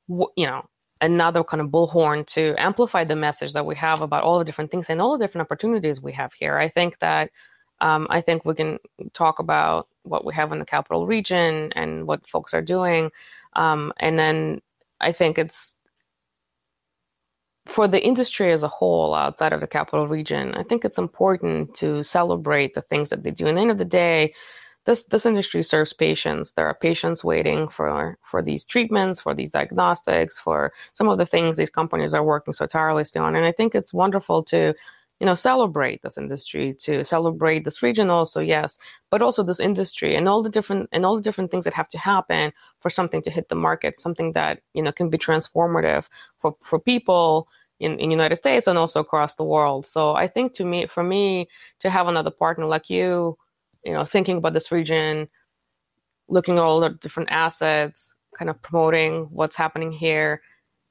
you 0.10 0.46
know, 0.46 0.64
another 1.02 1.44
kind 1.44 1.62
of 1.62 1.68
bullhorn 1.70 2.26
to 2.28 2.54
amplify 2.58 3.04
the 3.04 3.16
message 3.16 3.54
that 3.54 3.66
we 3.66 3.76
have 3.76 4.02
about 4.02 4.24
all 4.24 4.40
the 4.40 4.46
different 4.46 4.72
things 4.72 4.90
and 4.90 5.02
all 5.02 5.18
the 5.18 5.26
different 5.26 5.46
opportunities 5.46 6.02
we 6.02 6.12
have 6.14 6.34
here. 6.34 6.58
I 6.58 6.70
think 6.70 7.00
that 7.00 7.32
um, 7.82 8.08
I 8.10 8.22
think 8.22 8.46
we 8.46 8.56
can 8.56 8.80
talk 9.14 9.40
about 9.40 9.88
what 10.04 10.26
we 10.26 10.34
have 10.34 10.52
in 10.54 10.60
the 10.60 10.66
capital 10.66 11.06
region 11.06 11.72
and 11.76 12.08
what 12.08 12.28
folks 12.28 12.54
are 12.54 12.62
doing, 12.62 13.12
um, 13.54 13.92
and 14.00 14.18
then 14.18 14.62
I 15.02 15.12
think 15.12 15.38
it's 15.38 15.76
for 17.68 17.88
the 17.88 18.04
industry 18.04 18.52
as 18.52 18.64
a 18.64 18.68
whole 18.68 19.14
outside 19.14 19.54
of 19.54 19.62
the 19.62 19.68
capital 19.68 20.08
region. 20.08 20.56
I 20.56 20.64
think 20.64 20.84
it's 20.84 20.98
important 20.98 21.76
to 21.76 22.04
celebrate 22.04 22.74
the 22.74 22.82
things 22.82 23.10
that 23.10 23.24
they 23.24 23.32
do. 23.32 23.46
And 23.48 23.58
at 23.58 23.62
the 23.62 23.62
end 23.62 23.72
of 23.72 23.78
the 23.78 23.86
day, 23.86 24.34
this 24.86 25.06
this 25.06 25.26
industry 25.28 25.64
serves 25.64 25.94
patients. 25.94 26.54
There 26.54 26.66
are 26.66 26.74
patients 26.74 27.24
waiting 27.24 27.70
for 27.70 28.18
for 28.24 28.42
these 28.42 28.66
treatments, 28.66 29.22
for 29.22 29.36
these 29.36 29.52
diagnostics, 29.52 30.40
for 30.40 30.74
some 30.94 31.08
of 31.08 31.20
the 31.20 31.26
things 31.26 31.58
these 31.58 31.70
companies 31.70 32.14
are 32.16 32.24
working 32.24 32.54
so 32.54 32.66
tirelessly 32.66 33.22
on. 33.22 33.36
And 33.36 33.46
I 33.46 33.52
think 33.52 33.76
it's 33.76 33.94
wonderful 33.94 34.44
to, 34.46 34.74
you 35.22 35.26
know, 35.26 35.36
celebrate 35.36 36.02
this 36.02 36.18
industry, 36.18 36.74
to 36.74 37.06
celebrate 37.06 37.64
this 37.64 37.84
region 37.84 38.10
also, 38.10 38.42
yes, 38.42 38.80
but 39.12 39.22
also 39.22 39.44
this 39.44 39.60
industry 39.60 40.16
and 40.16 40.28
all 40.28 40.44
the 40.44 40.50
different 40.50 40.90
and 40.92 41.06
all 41.06 41.16
the 41.16 41.22
different 41.22 41.52
things 41.52 41.64
that 41.64 41.76
have 41.76 41.90
to 41.90 42.00
happen 42.00 42.52
for 42.80 42.90
something 42.90 43.22
to 43.22 43.32
hit 43.32 43.48
the 43.48 43.56
market, 43.56 44.00
something 44.00 44.34
that 44.34 44.62
you 44.74 44.82
know 44.82 44.92
can 44.92 45.10
be 45.10 45.20
transformative 45.20 46.06
for 46.42 46.58
for 46.64 46.80
people 46.80 47.48
in 47.80 48.00
in 48.00 48.12
United 48.12 48.38
States 48.38 48.68
and 48.68 48.80
also 48.80 49.00
across 49.00 49.36
the 49.36 49.44
world. 49.44 49.86
So 49.86 50.16
I 50.16 50.28
think 50.28 50.54
to 50.56 50.66
me, 50.66 50.88
for 50.88 51.04
me, 51.04 51.48
to 51.82 51.90
have 51.92 52.08
another 52.08 52.32
partner 52.32 52.66
like 52.66 52.90
you 52.90 53.38
you 53.84 53.94
know, 53.94 54.06
thinking 54.06 54.38
about 54.38 54.54
this 54.54 54.72
region, 54.72 55.28
looking 56.28 56.58
at 56.58 56.64
all 56.64 56.80
the 56.80 56.90
different 56.90 57.30
assets, 57.32 58.14
kind 58.38 58.50
of 58.50 58.62
promoting 58.62 59.28
what's 59.32 59.56
happening 59.56 59.92
here, 59.92 60.42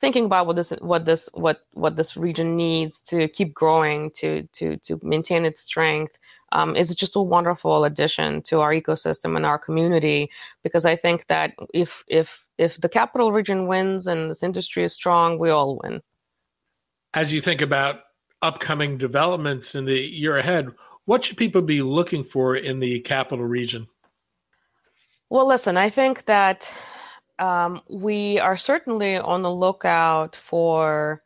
thinking 0.01 0.25
about 0.25 0.47
what 0.47 0.57
this 0.57 0.71
what 0.81 1.05
this 1.05 1.29
what 1.33 1.67
what 1.73 1.97
this 1.97 2.17
region 2.17 2.57
needs 2.57 3.01
to 3.01 3.29
keep 3.29 3.55
growing, 3.55 4.11
to 4.13 4.43
to 4.55 4.77
to 4.79 4.99
maintain 5.03 5.45
its 5.45 5.61
strength. 5.61 6.17
Um, 6.53 6.75
is 6.75 6.93
just 6.97 7.15
a 7.15 7.23
wonderful 7.23 7.85
addition 7.85 8.43
to 8.43 8.59
our 8.59 8.73
ecosystem 8.75 9.37
and 9.37 9.47
our 9.47 9.57
community 9.57 10.29
because 10.65 10.85
I 10.85 10.97
think 10.97 11.29
that 11.29 11.53
if 11.73 12.03
if 12.09 12.45
if 12.59 12.81
the 12.81 12.89
capital 12.89 13.31
region 13.31 13.69
wins 13.69 14.09
and 14.09 14.29
this 14.29 14.43
industry 14.43 14.83
is 14.83 14.93
strong, 14.93 15.39
we 15.39 15.51
all 15.51 15.79
win. 15.85 16.03
As 17.15 17.33
you 17.33 17.41
think 17.41 17.61
about 17.61 18.01
upcoming 18.43 18.99
developments 18.99 19.77
in 19.77 19.85
the 19.85 19.95
year 19.95 20.39
ahead, 20.39 20.71
what 21.05 21.25
should 21.25 21.37
people 21.37 21.63
be 21.63 21.83
looking 21.83 22.25
for 22.25 22.57
in 22.57 22.81
the 22.81 22.99
capital 23.01 23.45
region? 23.45 23.87
Well, 25.29 25.47
listen, 25.47 25.77
I 25.77 25.89
think 25.89 26.25
that 26.27 26.69
um, 27.41 27.81
we 27.89 28.39
are 28.39 28.57
certainly 28.57 29.17
on 29.17 29.43
the 29.43 29.51
lookout 29.51 30.37
for 30.37 31.23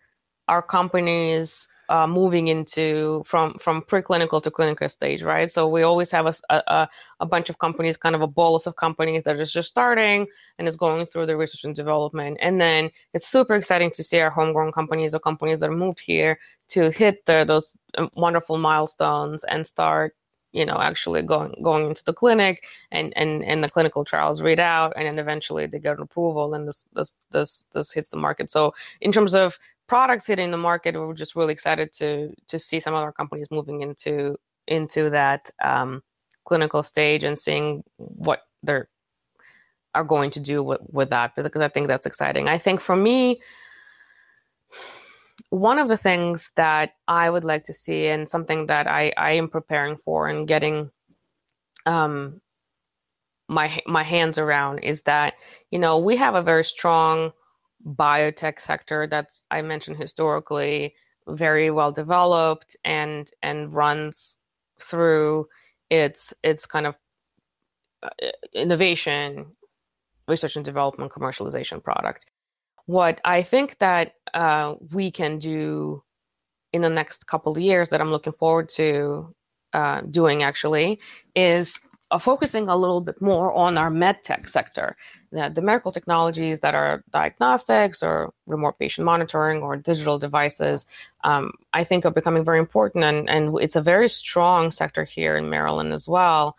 our 0.49 0.63
companies 0.63 1.67
uh, 1.91 2.07
moving 2.07 2.49
into 2.49 3.23
from 3.27 3.59
from 3.61 3.83
preclinical 3.83 4.43
to 4.43 4.51
clinical 4.51 4.89
stage, 4.89 5.23
right? 5.23 5.53
So 5.53 5.69
we 5.69 5.83
always 5.83 6.11
have 6.13 6.27
a, 6.27 6.35
a, 6.51 6.89
a 7.21 7.27
bunch 7.27 7.51
of 7.51 7.59
companies, 7.59 7.99
kind 7.99 8.15
of 8.15 8.23
a 8.23 8.27
bolus 8.27 8.67
of 8.67 8.77
companies 8.77 9.25
that 9.25 9.39
is 9.39 9.53
just 9.53 9.69
starting 9.69 10.27
and 10.59 10.67
is 10.67 10.77
going 10.77 11.05
through 11.07 11.27
the 11.27 11.37
research 11.37 11.65
and 11.65 11.75
development, 11.75 12.39
and 12.41 12.61
then 12.61 12.91
it's 13.13 13.29
super 13.29 13.55
exciting 13.55 13.91
to 13.91 14.03
see 14.03 14.21
our 14.21 14.31
homegrown 14.31 14.73
companies 14.73 15.15
or 15.15 15.21
companies 15.21 15.61
that 15.61 15.71
moved 15.71 16.01
here 16.01 16.39
to 16.69 16.91
hit 16.91 17.27
the, 17.27 17.45
those 17.47 17.77
um, 17.99 18.09
wonderful 18.15 18.57
milestones 18.57 19.45
and 19.45 19.67
start 19.67 20.17
you 20.55 20.65
know 20.65 20.79
actually 20.81 21.21
going 21.21 21.55
going 21.63 21.87
into 21.87 22.05
the 22.05 22.13
clinic 22.13 22.65
and 22.91 23.13
and 23.17 23.45
and 23.45 23.63
the 23.63 23.69
clinical 23.69 24.05
trials 24.05 24.41
read 24.41 24.61
out 24.61 24.93
and 24.97 25.07
then 25.07 25.19
eventually 25.19 25.67
they 25.67 25.79
get 25.79 25.97
an 25.97 26.03
approval 26.03 26.55
and 26.55 26.67
this 26.67 26.87
this 26.95 27.17
this 27.33 27.65
this 27.75 27.93
hits 27.93 28.09
the 28.09 28.17
market 28.17 28.51
so 28.51 28.73
in 29.01 29.13
terms 29.13 29.35
of 29.35 29.59
products 29.87 30.27
hitting 30.27 30.51
the 30.51 30.57
market, 30.57 30.95
we're 30.95 31.15
just 31.15 31.37
really 31.37 31.53
excited 31.53 31.93
to 31.95 32.33
to 32.49 32.59
see 32.59 32.81
some 32.81 32.95
of 32.95 33.03
our 33.03 33.13
companies 33.13 33.49
moving 33.51 33.83
into 33.83 34.37
into 34.67 35.11
that 35.11 35.51
um, 35.63 36.03
clinical 36.45 36.83
stage 36.83 37.25
and 37.25 37.39
seeing 37.39 37.83
what 37.97 38.41
they're 38.63 38.89
are 39.95 40.05
going 40.05 40.29
to 40.29 40.41
do 40.41 40.61
with, 40.63 40.81
with 40.91 41.11
that 41.11 41.37
because 41.37 41.61
I 41.63 41.69
think 41.69 41.87
that's 41.87 42.07
exciting. 42.07 42.49
I 42.49 42.59
think 42.59 42.81
for 42.81 42.97
me, 42.97 43.41
one 45.51 45.79
of 45.79 45.89
the 45.89 45.97
things 45.97 46.51
that 46.57 46.91
I 47.07 47.31
would 47.31 47.45
like 47.45 47.65
to 47.65 47.75
see 47.75 48.07
and 48.07 48.29
something 48.29 48.67
that 48.67 48.87
I, 48.87 49.13
I 49.17 49.33
am 49.33 49.49
preparing 49.49 49.97
for 50.05 50.29
and 50.29 50.49
getting 50.49 50.91
um, 51.87 52.41
my 53.49 53.81
my 53.87 54.03
hands 54.03 54.39
around 54.39 54.79
is 54.81 55.03
that 55.03 55.35
you 55.71 55.79
know 55.79 55.99
we 55.99 56.17
have 56.17 56.35
a 56.35 56.43
very 56.43 56.65
strong 56.65 57.33
biotech 57.87 58.61
sector 58.61 59.07
that's 59.07 59.45
I 59.51 59.61
mentioned 59.63 59.99
historically 59.99 60.95
very 61.29 61.71
well 61.71 61.93
developed 61.93 62.77
and 62.85 63.31
and 63.43 63.73
runs 63.75 64.37
through 64.81 65.47
its 65.91 66.33
its 66.43 66.67
kind 66.67 66.87
of 66.87 66.95
uh, 68.03 68.09
innovation, 68.55 69.47
research 70.29 70.57
and 70.57 70.65
development, 70.65 71.13
commercialization 71.13 71.83
product. 71.83 72.27
What 72.87 73.21
I 73.25 73.43
think 73.43 73.79
that 73.79 74.15
uh, 74.35 74.75
we 74.93 75.11
can 75.11 75.39
do 75.39 76.03
in 76.73 76.83
the 76.83 76.91
next 76.91 77.27
couple 77.27 77.53
of 77.53 77.59
years 77.59 77.91
that 77.91 78.01
I'm 78.01 78.11
looking 78.11 78.33
forward 78.33 78.69
to 78.71 79.35
uh, 79.73 80.03
doing 80.03 80.43
actually 80.43 81.01
is 81.35 81.79
uh, 82.11 82.19
focusing 82.19 82.69
a 82.69 82.77
little 82.77 83.01
bit 83.01 83.21
more 83.21 83.53
on 83.53 83.79
our 83.79 83.91
medtech 83.91 84.49
sector, 84.49 84.97
the, 85.33 85.51
the, 85.53 85.63
medical 85.63 85.91
technologies 85.91 86.61
that 86.61 86.75
are 86.75 87.03
diagnostics 87.11 88.03
or 88.03 88.33
remote 88.47 88.79
patient 88.79 89.05
monitoring 89.05 89.63
or 89.63 89.77
digital 89.77 90.19
devices, 90.19 90.87
um, 91.25 91.53
I 91.73 91.83
think 91.83 92.05
are 92.05 92.11
becoming 92.11 92.45
very 92.45 92.59
important, 92.59 93.05
and, 93.05 93.29
and 93.29 93.59
it's 93.61 93.77
a 93.77 93.83
very 93.83 94.09
strong 94.09 94.71
sector 94.71 95.05
here 95.05 95.37
in 95.37 95.51
Maryland 95.51 95.93
as 95.93 96.07
well. 96.07 96.57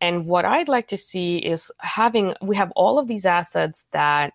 And 0.00 0.26
what 0.26 0.44
I'd 0.44 0.68
like 0.68 0.88
to 0.88 0.96
see 0.96 1.38
is 1.38 1.70
having 1.78 2.34
we 2.40 2.56
have 2.56 2.72
all 2.76 2.98
of 2.98 3.08
these 3.08 3.26
assets 3.26 3.86
that 3.92 4.32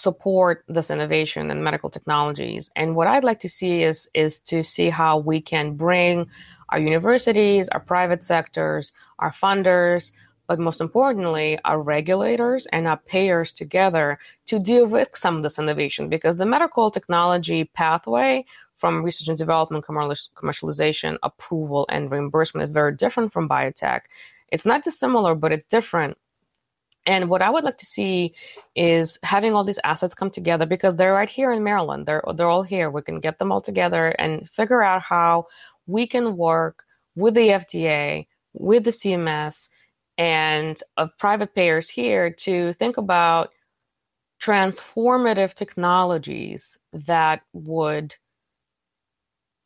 support 0.00 0.64
this 0.68 0.90
innovation 0.90 1.50
and 1.50 1.62
medical 1.62 1.90
technologies. 1.90 2.70
And 2.76 2.96
what 2.96 3.06
I'd 3.06 3.24
like 3.24 3.40
to 3.40 3.48
see 3.48 3.82
is 3.82 4.08
is 4.14 4.40
to 4.42 4.62
see 4.62 4.90
how 4.90 5.18
we 5.18 5.40
can 5.40 5.74
bring 5.74 6.26
our 6.70 6.78
universities, 6.78 7.68
our 7.68 7.80
private 7.80 8.22
sectors, 8.24 8.92
our 9.18 9.32
funders, 9.32 10.12
but 10.46 10.58
most 10.58 10.80
importantly, 10.80 11.58
our 11.64 11.80
regulators 11.80 12.66
and 12.72 12.88
our 12.88 12.96
payers 12.96 13.52
together 13.52 14.18
to 14.46 14.58
de-risk 14.58 15.16
some 15.16 15.36
of 15.36 15.42
this 15.42 15.58
innovation 15.58 16.08
because 16.08 16.38
the 16.38 16.46
medical 16.46 16.90
technology 16.90 17.64
pathway 17.64 18.44
from 18.78 19.04
research 19.04 19.28
and 19.28 19.38
development, 19.38 19.84
commercialization, 19.84 21.18
approval, 21.22 21.86
and 21.90 22.10
reimbursement 22.10 22.64
is 22.64 22.72
very 22.72 22.96
different 22.96 23.32
from 23.32 23.48
biotech. 23.48 24.00
It's 24.50 24.66
not 24.66 24.82
dissimilar, 24.82 25.34
but 25.34 25.52
it's 25.52 25.66
different. 25.66 26.16
And 27.06 27.30
what 27.30 27.42
I 27.42 27.50
would 27.50 27.64
like 27.64 27.78
to 27.78 27.86
see 27.86 28.34
is 28.76 29.18
having 29.22 29.54
all 29.54 29.64
these 29.64 29.78
assets 29.84 30.14
come 30.14 30.30
together 30.30 30.66
because 30.66 30.96
they're 30.96 31.14
right 31.14 31.28
here 31.28 31.52
in 31.52 31.64
Maryland. 31.64 32.06
They're 32.06 32.22
they're 32.34 32.48
all 32.48 32.62
here. 32.62 32.90
We 32.90 33.02
can 33.02 33.20
get 33.20 33.38
them 33.38 33.50
all 33.50 33.60
together 33.60 34.08
and 34.18 34.48
figure 34.50 34.82
out 34.82 35.02
how 35.02 35.46
we 35.86 36.06
can 36.06 36.36
work 36.36 36.84
with 37.16 37.34
the 37.34 37.48
FDA, 37.48 38.26
with 38.52 38.84
the 38.84 38.90
CMS, 38.90 39.70
and 40.18 40.80
of 40.98 41.10
private 41.18 41.54
payers 41.54 41.88
here 41.88 42.30
to 42.30 42.72
think 42.74 42.98
about 42.98 43.50
transformative 44.42 45.54
technologies 45.54 46.78
that 46.92 47.42
would 47.52 48.14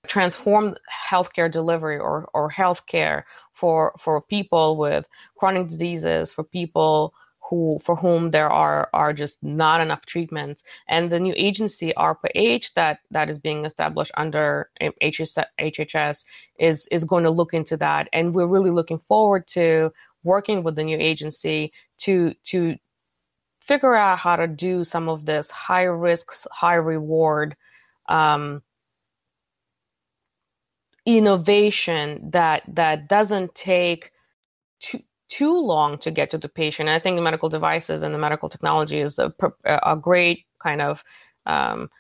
transform 0.06 0.74
healthcare 1.10 1.50
delivery 1.50 1.98
or, 1.98 2.28
or 2.34 2.50
healthcare 2.50 3.22
for 3.52 3.94
for 3.98 4.20
people 4.20 4.76
with 4.76 5.06
chronic 5.36 5.68
diseases, 5.68 6.30
for 6.30 6.44
people 6.44 7.14
who 7.48 7.78
for 7.84 7.96
whom 7.96 8.30
there 8.30 8.50
are 8.50 8.88
are 8.92 9.12
just 9.12 9.42
not 9.42 9.80
enough 9.80 10.06
treatments. 10.06 10.64
And 10.88 11.10
the 11.10 11.20
new 11.20 11.34
agency 11.36 11.92
ARPA-H 11.96 12.74
that 12.74 13.00
that 13.10 13.28
is 13.28 13.38
being 13.38 13.64
established 13.64 14.12
under 14.16 14.70
HHS 14.80 16.24
is 16.58 16.86
is 16.88 17.04
going 17.04 17.24
to 17.24 17.30
look 17.30 17.54
into 17.54 17.76
that, 17.78 18.08
and 18.12 18.34
we're 18.34 18.46
really 18.46 18.70
looking 18.70 19.00
forward 19.08 19.46
to 19.48 19.92
working 20.22 20.62
with 20.62 20.76
the 20.76 20.84
new 20.84 20.98
agency 20.98 21.72
to 21.98 22.34
to 22.44 22.76
figure 23.60 23.94
out 23.94 24.18
how 24.18 24.36
to 24.36 24.46
do 24.46 24.84
some 24.84 25.08
of 25.08 25.24
this 25.26 25.50
high 25.50 25.84
risks, 25.84 26.46
high 26.52 26.74
reward. 26.74 27.56
Um, 28.08 28.62
innovation 31.06 32.30
that 32.30 32.62
that 32.68 33.08
doesn't 33.08 33.54
take 33.54 34.10
too, 34.80 35.00
too 35.28 35.58
long 35.58 35.98
to 35.98 36.10
get 36.10 36.30
to 36.30 36.38
the 36.38 36.48
patient. 36.48 36.88
I 36.88 36.98
think 36.98 37.16
the 37.16 37.22
medical 37.22 37.48
devices 37.48 38.02
and 38.02 38.14
the 38.14 38.18
medical 38.18 38.48
technology 38.48 39.00
is 39.00 39.18
a, 39.18 39.32
a 39.64 39.96
great 39.96 40.44
kind 40.62 40.82
of 40.82 41.02
um, 41.46 41.90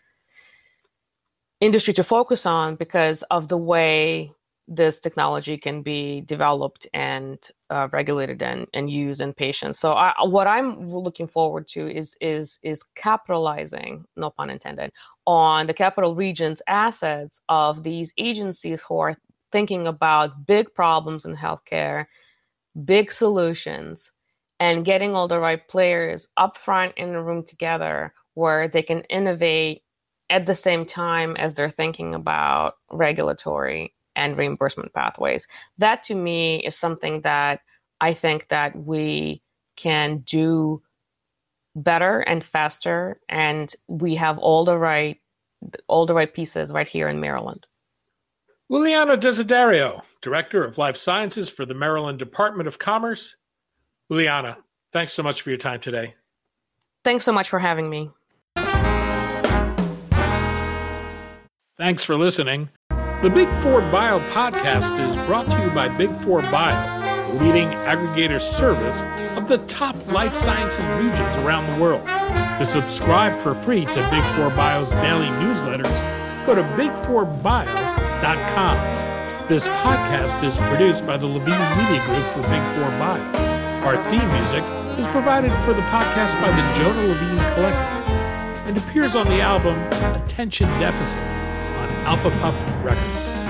industry 1.60 1.94
to 1.94 2.04
focus 2.04 2.46
on 2.46 2.76
because 2.76 3.22
of 3.30 3.48
the 3.48 3.56
way 3.56 4.32
this 4.66 4.98
technology 4.98 5.58
can 5.58 5.82
be 5.82 6.22
developed 6.22 6.86
and 6.94 7.38
uh, 7.70 7.88
regulated 7.92 8.42
and, 8.42 8.66
and 8.72 8.90
used 8.90 9.20
in 9.20 9.32
patients. 9.34 9.78
So 9.78 9.92
I, 9.92 10.14
what 10.22 10.46
I'm 10.46 10.88
looking 10.88 11.28
forward 11.28 11.68
to 11.68 11.88
is 11.88 12.16
is 12.20 12.58
is 12.62 12.82
capitalizing, 12.94 14.04
no 14.16 14.30
pun 14.30 14.50
intended, 14.50 14.90
on 15.26 15.66
the 15.66 15.74
capital 15.74 16.14
region's 16.14 16.62
assets 16.66 17.40
of 17.48 17.82
these 17.82 18.12
agencies 18.16 18.80
who 18.80 18.98
are 18.98 19.16
thinking 19.52 19.86
about 19.86 20.46
big 20.46 20.72
problems 20.74 21.24
in 21.26 21.36
healthcare, 21.36 22.06
big 22.84 23.12
solutions, 23.12 24.10
and 24.60 24.84
getting 24.84 25.14
all 25.14 25.28
the 25.28 25.38
right 25.38 25.66
players 25.68 26.28
up 26.36 26.56
front 26.58 26.94
in 26.96 27.12
the 27.12 27.20
room 27.20 27.44
together 27.44 28.14
where 28.34 28.68
they 28.68 28.82
can 28.82 29.00
innovate 29.02 29.82
at 30.30 30.46
the 30.46 30.54
same 30.54 30.86
time 30.86 31.36
as 31.36 31.54
they're 31.54 31.70
thinking 31.70 32.14
about 32.14 32.74
regulatory 32.90 33.94
and 34.16 34.36
reimbursement 34.36 34.92
pathways. 34.92 35.46
That 35.78 36.02
to 36.04 36.14
me 36.14 36.64
is 36.64 36.76
something 36.76 37.20
that 37.22 37.60
I 38.00 38.14
think 38.14 38.48
that 38.48 38.76
we 38.76 39.42
can 39.76 40.18
do 40.18 40.82
better 41.76 42.20
and 42.20 42.44
faster 42.44 43.20
and 43.28 43.74
we 43.88 44.14
have 44.14 44.38
all 44.38 44.64
the 44.64 44.78
right 44.78 45.20
all 45.88 46.06
the 46.06 46.14
right 46.14 46.32
pieces 46.32 46.72
right 46.72 46.86
here 46.86 47.08
in 47.08 47.20
Maryland. 47.20 47.66
Ulyana 48.72 49.20
Desiderio, 49.20 50.02
Director 50.22 50.64
of 50.64 50.78
Life 50.78 50.96
Sciences 50.96 51.50
for 51.50 51.66
the 51.66 51.74
Maryland 51.74 52.18
Department 52.18 52.66
of 52.66 52.78
Commerce. 52.78 53.36
Ulyana, 54.10 54.56
thanks 54.90 55.12
so 55.12 55.22
much 55.22 55.42
for 55.42 55.50
your 55.50 55.58
time 55.58 55.80
today. 55.80 56.14
Thanks 57.04 57.26
so 57.26 57.32
much 57.32 57.50
for 57.50 57.58
having 57.58 57.90
me. 57.90 58.10
Thanks 61.76 62.04
for 62.04 62.16
listening. 62.16 62.70
The 62.88 63.30
Big 63.34 63.48
Four 63.62 63.82
Bio 63.82 64.20
podcast 64.30 64.98
is 65.06 65.16
brought 65.26 65.50
to 65.50 65.62
you 65.62 65.70
by 65.70 65.88
Big 65.88 66.10
Four 66.10 66.40
Bio, 66.42 67.32
the 67.32 67.44
leading 67.44 67.68
aggregator 67.68 68.40
service 68.40 69.02
of 69.36 69.46
the 69.46 69.58
top 69.66 69.94
life 70.10 70.34
sciences 70.34 70.88
regions 70.90 71.36
around 71.38 71.70
the 71.70 71.82
world. 71.82 72.06
To 72.06 72.64
subscribe 72.64 73.38
for 73.40 73.54
free 73.54 73.84
to 73.84 74.10
Big 74.10 74.24
Four 74.36 74.48
Bio's 74.50 74.92
daily 74.92 75.26
newsletters, 75.26 76.46
go 76.46 76.54
to 76.54 76.62
big4bio.com. 78.20 79.48
This 79.48 79.68
podcast 79.68 80.42
is 80.42 80.58
produced 80.58 81.06
by 81.06 81.16
the 81.16 81.26
Levine 81.26 81.76
Media 81.76 82.04
Group 82.06 82.24
for 82.32 82.42
Big 82.48 82.62
Four 82.74 82.88
Bio. 82.98 83.20
Our 83.84 83.96
theme 84.10 84.26
music 84.32 84.64
is 84.98 85.06
provided 85.08 85.52
for 85.64 85.74
the 85.74 85.82
podcast 85.82 86.40
by 86.40 86.50
the 86.50 86.78
Jonah 86.78 87.08
Levine 87.08 87.54
Collective 87.54 88.68
and 88.68 88.78
appears 88.78 89.16
on 89.16 89.26
the 89.26 89.40
album 89.40 89.78
Attention 90.14 90.68
Deficit 90.80 91.20
on 91.20 91.88
Alpha 92.06 92.30
Pup 92.30 92.54
Records. 92.84 93.43